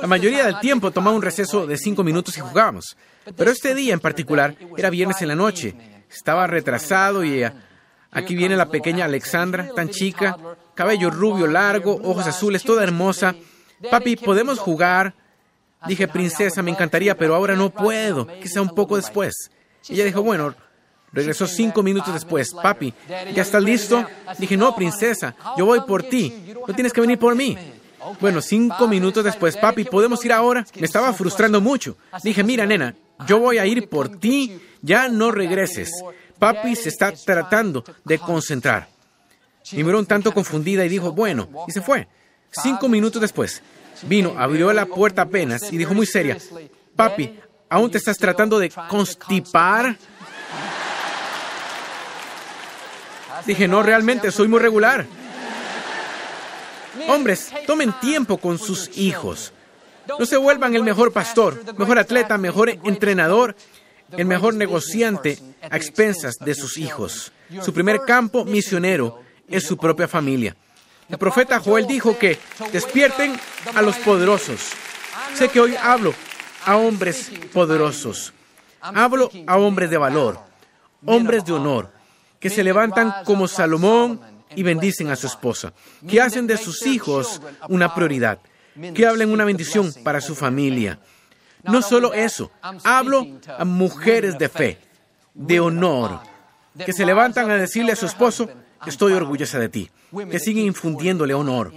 La 0.01 0.07
mayoría 0.07 0.45
del 0.45 0.59
tiempo 0.59 0.91
tomaba 0.91 1.15
un 1.15 1.21
receso 1.21 1.67
de 1.67 1.77
cinco 1.77 2.03
minutos 2.03 2.37
y 2.37 2.41
jugábamos. 2.41 2.97
Pero 3.35 3.51
este 3.51 3.75
día 3.75 3.93
en 3.93 3.99
particular 3.99 4.55
era 4.77 4.89
viernes 4.89 5.21
en 5.21 5.27
la 5.27 5.35
noche. 5.35 5.75
Estaba 6.09 6.47
retrasado 6.47 7.23
y 7.23 7.43
aquí 8.11 8.35
viene 8.35 8.55
la 8.55 8.69
pequeña 8.69 9.05
Alexandra, 9.05 9.69
tan 9.75 9.89
chica, 9.89 10.37
cabello 10.75 11.09
rubio 11.09 11.47
largo, 11.47 11.99
ojos 12.03 12.27
azules, 12.27 12.63
toda 12.63 12.83
hermosa. 12.83 13.35
Papi, 13.89 14.15
¿podemos 14.15 14.59
jugar? 14.59 15.13
Dije, 15.87 16.07
princesa, 16.07 16.61
me 16.61 16.71
encantaría, 16.71 17.17
pero 17.17 17.35
ahora 17.35 17.55
no 17.55 17.69
puedo, 17.69 18.27
quizá 18.41 18.61
un 18.61 18.75
poco 18.75 18.97
después. 18.97 19.49
Ella 19.87 20.03
dijo, 20.03 20.21
bueno, 20.21 20.53
regresó 21.13 21.47
cinco 21.47 21.81
minutos 21.83 22.13
después. 22.13 22.53
Papi, 22.53 22.93
¿ya 23.33 23.41
estás 23.41 23.63
listo? 23.63 24.05
Dije, 24.37 24.57
no, 24.57 24.75
princesa, 24.75 25.35
yo 25.57 25.65
voy 25.65 25.81
por 25.81 26.03
ti, 26.03 26.53
no 26.67 26.73
tienes 26.73 26.91
que 26.91 27.01
venir 27.01 27.17
por 27.17 27.35
mí. 27.35 27.57
Bueno, 28.19 28.41
cinco 28.41 28.87
minutos 28.87 29.23
después, 29.23 29.57
papi, 29.57 29.83
¿podemos 29.83 30.23
ir 30.23 30.31
ahora? 30.31 30.65
Me 30.75 30.85
estaba 30.85 31.11
frustrando 31.13 31.61
mucho. 31.61 31.97
Dije, 32.23 32.43
mira, 32.43 32.65
nena, 32.65 32.95
yo 33.27 33.39
voy 33.39 33.57
a 33.57 33.65
ir 33.65 33.89
por 33.89 34.17
ti, 34.19 34.59
ya 34.81 35.09
no 35.09 35.31
regreses. 35.31 35.91
Papi 36.39 36.75
se 36.75 36.89
está 36.89 37.11
tratando 37.11 37.83
de 38.05 38.17
concentrar. 38.17 38.87
Y 39.71 39.83
miró 39.83 39.99
un 39.99 40.05
tanto 40.05 40.33
confundida 40.33 40.85
y 40.85 40.89
dijo, 40.89 41.11
bueno, 41.11 41.49
y 41.67 41.71
se 41.71 41.81
fue. 41.81 42.07
Cinco 42.51 42.87
minutos 42.89 43.21
después, 43.21 43.61
vino, 44.03 44.33
abrió 44.37 44.73
la 44.73 44.85
puerta 44.85 45.23
apenas 45.23 45.71
y 45.71 45.77
dijo 45.77 45.93
muy 45.93 46.07
seria, 46.07 46.37
papi, 46.95 47.37
¿aún 47.69 47.91
te 47.91 47.99
estás 47.99 48.17
tratando 48.17 48.57
de 48.57 48.71
constipar? 48.89 49.95
Dije, 53.45 53.67
no, 53.67 53.83
realmente, 53.83 54.31
soy 54.31 54.47
muy 54.47 54.59
regular. 54.59 55.05
Hombres, 57.07 57.51
tomen 57.67 57.93
tiempo 57.99 58.37
con 58.37 58.57
sus 58.57 58.89
hijos. 58.97 59.53
No 60.17 60.25
se 60.25 60.37
vuelvan 60.37 60.75
el 60.75 60.83
mejor 60.83 61.13
pastor, 61.13 61.61
mejor 61.77 61.99
atleta, 61.99 62.37
mejor 62.37 62.69
entrenador, 62.69 63.55
el 64.17 64.25
mejor 64.25 64.53
negociante 64.53 65.37
a 65.69 65.77
expensas 65.77 66.37
de 66.39 66.55
sus 66.55 66.77
hijos. 66.77 67.31
Su 67.61 67.73
primer 67.73 68.01
campo 68.01 68.45
misionero 68.45 69.21
es 69.47 69.63
su 69.63 69.77
propia 69.77 70.07
familia. 70.07 70.55
El 71.09 71.17
profeta 71.17 71.59
Joel 71.59 71.87
dijo 71.87 72.17
que 72.17 72.37
despierten 72.71 73.39
a 73.73 73.81
los 73.81 73.95
poderosos. 73.97 74.59
Sé 75.33 75.49
que 75.49 75.59
hoy 75.59 75.75
hablo 75.75 76.13
a 76.65 76.77
hombres 76.77 77.31
poderosos. 77.51 78.33
Hablo 78.81 79.29
a 79.47 79.57
hombres 79.57 79.89
de 79.89 79.97
valor, 79.97 80.39
hombres 81.05 81.43
de 81.45 81.53
honor, 81.53 81.91
que 82.39 82.49
se 82.49 82.63
levantan 82.63 83.13
como 83.25 83.47
Salomón 83.47 84.21
y 84.55 84.63
bendicen 84.63 85.09
a 85.09 85.15
su 85.15 85.27
esposa, 85.27 85.73
que 86.07 86.21
hacen 86.21 86.47
de 86.47 86.57
sus 86.57 86.85
hijos 86.85 87.41
una 87.67 87.93
prioridad, 87.93 88.39
que 88.93 89.05
hablen 89.05 89.31
una 89.31 89.45
bendición 89.45 89.91
para 90.03 90.21
su 90.21 90.35
familia. 90.35 90.99
No 91.63 91.81
solo 91.81 92.13
eso, 92.13 92.51
hablo 92.83 93.25
a 93.57 93.65
mujeres 93.65 94.37
de 94.37 94.49
fe, 94.49 94.77
de 95.33 95.59
honor, 95.59 96.19
que 96.85 96.93
se 96.93 97.05
levantan 97.05 97.49
a 97.51 97.55
decirle 97.55 97.91
a 97.93 97.95
su 97.95 98.05
esposo, 98.05 98.49
estoy 98.85 99.13
orgullosa 99.13 99.59
de 99.59 99.69
ti, 99.69 99.91
que 100.29 100.39
siguen 100.39 100.65
infundiéndole 100.65 101.33
honor. 101.33 101.73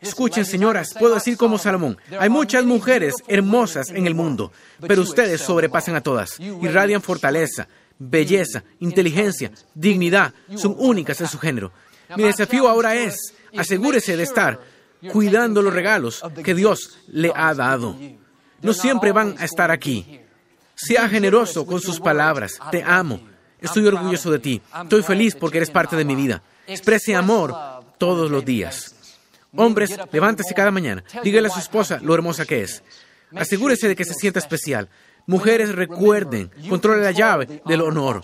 Escuchen, 0.00 0.44
señoras, 0.44 0.94
puedo 0.98 1.14
decir 1.14 1.36
como 1.36 1.58
Salomón, 1.58 1.98
hay 2.18 2.28
muchas 2.28 2.64
mujeres 2.64 3.14
hermosas 3.26 3.90
en 3.90 4.06
el 4.06 4.14
mundo, 4.14 4.52
pero 4.80 5.02
ustedes 5.02 5.40
sobrepasan 5.40 5.94
a 5.96 6.02
todas, 6.02 6.38
irradian 6.38 7.00
fortaleza, 7.00 7.68
belleza, 7.98 8.64
inteligencia, 8.80 9.50
dignidad, 9.74 10.34
son 10.56 10.74
únicas 10.78 11.20
en 11.20 11.28
su 11.28 11.38
género. 11.38 11.72
Mi 12.16 12.24
desafío 12.24 12.68
ahora 12.68 12.94
es, 12.94 13.34
asegúrese 13.56 14.16
de 14.16 14.24
estar 14.24 14.60
cuidando 15.10 15.62
los 15.62 15.72
regalos 15.72 16.22
que 16.42 16.54
Dios 16.54 16.98
le 17.08 17.32
ha 17.34 17.54
dado. 17.54 17.96
No 18.64 18.72
siempre 18.72 19.12
van 19.12 19.36
a 19.38 19.44
estar 19.44 19.70
aquí. 19.70 20.20
Sea 20.74 21.08
generoso 21.08 21.64
con 21.64 21.80
sus 21.80 22.00
palabras. 22.00 22.58
Te 22.70 22.82
amo. 22.82 23.20
Estoy 23.60 23.86
orgulloso 23.86 24.30
de 24.30 24.38
ti. 24.38 24.60
Estoy 24.82 25.02
feliz 25.02 25.36
porque 25.36 25.58
eres 25.58 25.70
parte 25.70 25.94
de 25.96 26.04
mi 26.04 26.16
vida. 26.16 26.42
Exprese 26.66 27.14
amor 27.14 27.54
todos 27.98 28.30
los 28.30 28.44
días. 28.44 28.94
Hombres, 29.54 29.96
levántese 30.10 30.54
cada 30.54 30.70
mañana. 30.70 31.04
Dígale 31.22 31.48
a 31.48 31.50
su 31.50 31.60
esposa 31.60 32.00
lo 32.02 32.14
hermosa 32.14 32.44
que 32.44 32.62
es. 32.62 32.82
Asegúrese 33.36 33.86
de 33.86 33.94
que 33.96 34.04
se 34.04 34.14
sienta 34.14 34.38
especial. 34.38 34.88
Mujeres, 35.26 35.74
recuerden, 35.74 36.50
controle 36.68 37.02
la 37.02 37.12
llave 37.12 37.62
del 37.66 37.82
honor. 37.82 38.22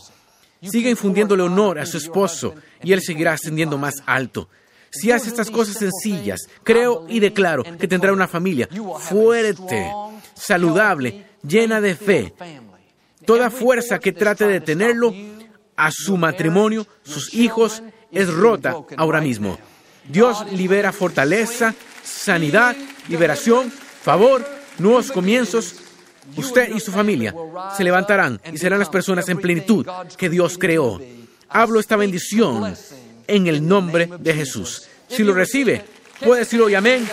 Siga 0.62 0.90
infundiéndole 0.90 1.42
honor 1.42 1.78
a 1.78 1.86
su 1.86 1.98
esposo 1.98 2.54
y 2.82 2.92
él 2.92 3.02
seguirá 3.02 3.34
ascendiendo 3.34 3.78
más 3.78 3.94
alto. 4.06 4.48
Si 4.90 5.12
hace 5.12 5.28
estas 5.28 5.50
cosas 5.50 5.76
sencillas, 5.76 6.40
creo 6.64 7.06
y 7.08 7.20
declaro 7.20 7.62
que 7.62 7.86
tendrá 7.86 8.12
una 8.12 8.26
familia 8.26 8.68
fuerte, 8.98 9.90
saludable, 10.40 11.26
llena 11.46 11.80
de 11.80 11.94
fe. 11.94 12.32
Toda 13.24 13.50
fuerza 13.50 13.98
que 13.98 14.12
trate 14.12 14.46
de 14.46 14.60
tenerlo 14.60 15.14
a 15.76 15.90
su 15.92 16.16
matrimonio, 16.16 16.86
sus 17.02 17.34
hijos, 17.34 17.82
es 18.10 18.32
rota 18.32 18.76
ahora 18.96 19.20
mismo. 19.20 19.58
Dios 20.08 20.44
libera 20.52 20.92
fortaleza, 20.92 21.74
sanidad, 22.02 22.74
liberación, 23.08 23.70
favor, 23.70 24.44
nuevos 24.78 25.12
comienzos. 25.12 25.76
Usted 26.36 26.74
y 26.74 26.80
su 26.80 26.92
familia 26.92 27.34
se 27.76 27.84
levantarán 27.84 28.40
y 28.52 28.58
serán 28.58 28.78
las 28.78 28.88
personas 28.88 29.28
en 29.28 29.38
plenitud 29.38 29.86
que 30.16 30.28
Dios 30.28 30.58
creó. 30.58 31.00
Hablo 31.48 31.80
esta 31.80 31.96
bendición 31.96 32.74
en 33.26 33.46
el 33.46 33.66
nombre 33.66 34.08
de 34.18 34.34
Jesús. 34.34 34.88
Si 35.08 35.22
lo 35.22 35.34
recibe, 35.34 35.84
puede 36.20 36.40
decirlo 36.40 36.66
hoy 36.66 36.74
amén. 36.74 37.08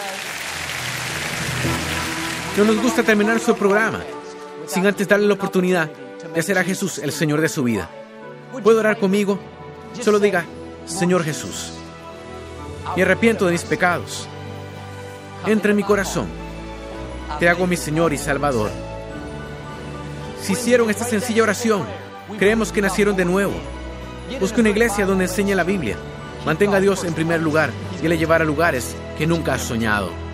No 2.57 2.65
nos 2.65 2.81
gusta 2.81 3.03
terminar 3.03 3.33
nuestro 3.33 3.55
programa 3.55 3.99
sin 4.65 4.87
antes 4.87 5.07
darle 5.07 5.27
la 5.27 5.35
oportunidad 5.35 5.91
de 6.33 6.39
hacer 6.39 6.57
a 6.57 6.63
Jesús 6.63 6.97
el 6.97 7.11
Señor 7.11 7.39
de 7.39 7.49
su 7.49 7.63
vida. 7.63 7.87
¿Puede 8.63 8.79
orar 8.79 8.97
conmigo? 8.97 9.37
Solo 10.01 10.19
diga, 10.19 10.43
Señor 10.87 11.23
Jesús, 11.23 11.73
me 12.95 13.03
arrepiento 13.03 13.45
de 13.45 13.51
mis 13.51 13.63
pecados. 13.63 14.27
Entra 15.45 15.69
en 15.69 15.77
mi 15.77 15.83
corazón. 15.83 16.25
Te 17.39 17.47
hago 17.47 17.67
mi 17.67 17.77
Señor 17.77 18.11
y 18.11 18.17
Salvador. 18.17 18.71
Si 20.41 20.53
hicieron 20.53 20.89
esta 20.89 21.05
sencilla 21.05 21.43
oración, 21.43 21.85
creemos 22.39 22.71
que 22.71 22.81
nacieron 22.81 23.15
de 23.15 23.25
nuevo. 23.25 23.53
Busque 24.39 24.61
una 24.61 24.69
iglesia 24.71 25.05
donde 25.05 25.25
enseñe 25.25 25.53
la 25.53 25.63
Biblia. 25.63 25.95
Mantenga 26.43 26.77
a 26.77 26.81
Dios 26.81 27.03
en 27.03 27.13
primer 27.13 27.39
lugar 27.39 27.69
y 28.01 28.07
le 28.07 28.17
llevará 28.17 28.43
a 28.43 28.47
lugares 28.47 28.95
que 29.15 29.27
nunca 29.27 29.53
has 29.53 29.61
soñado. 29.61 30.26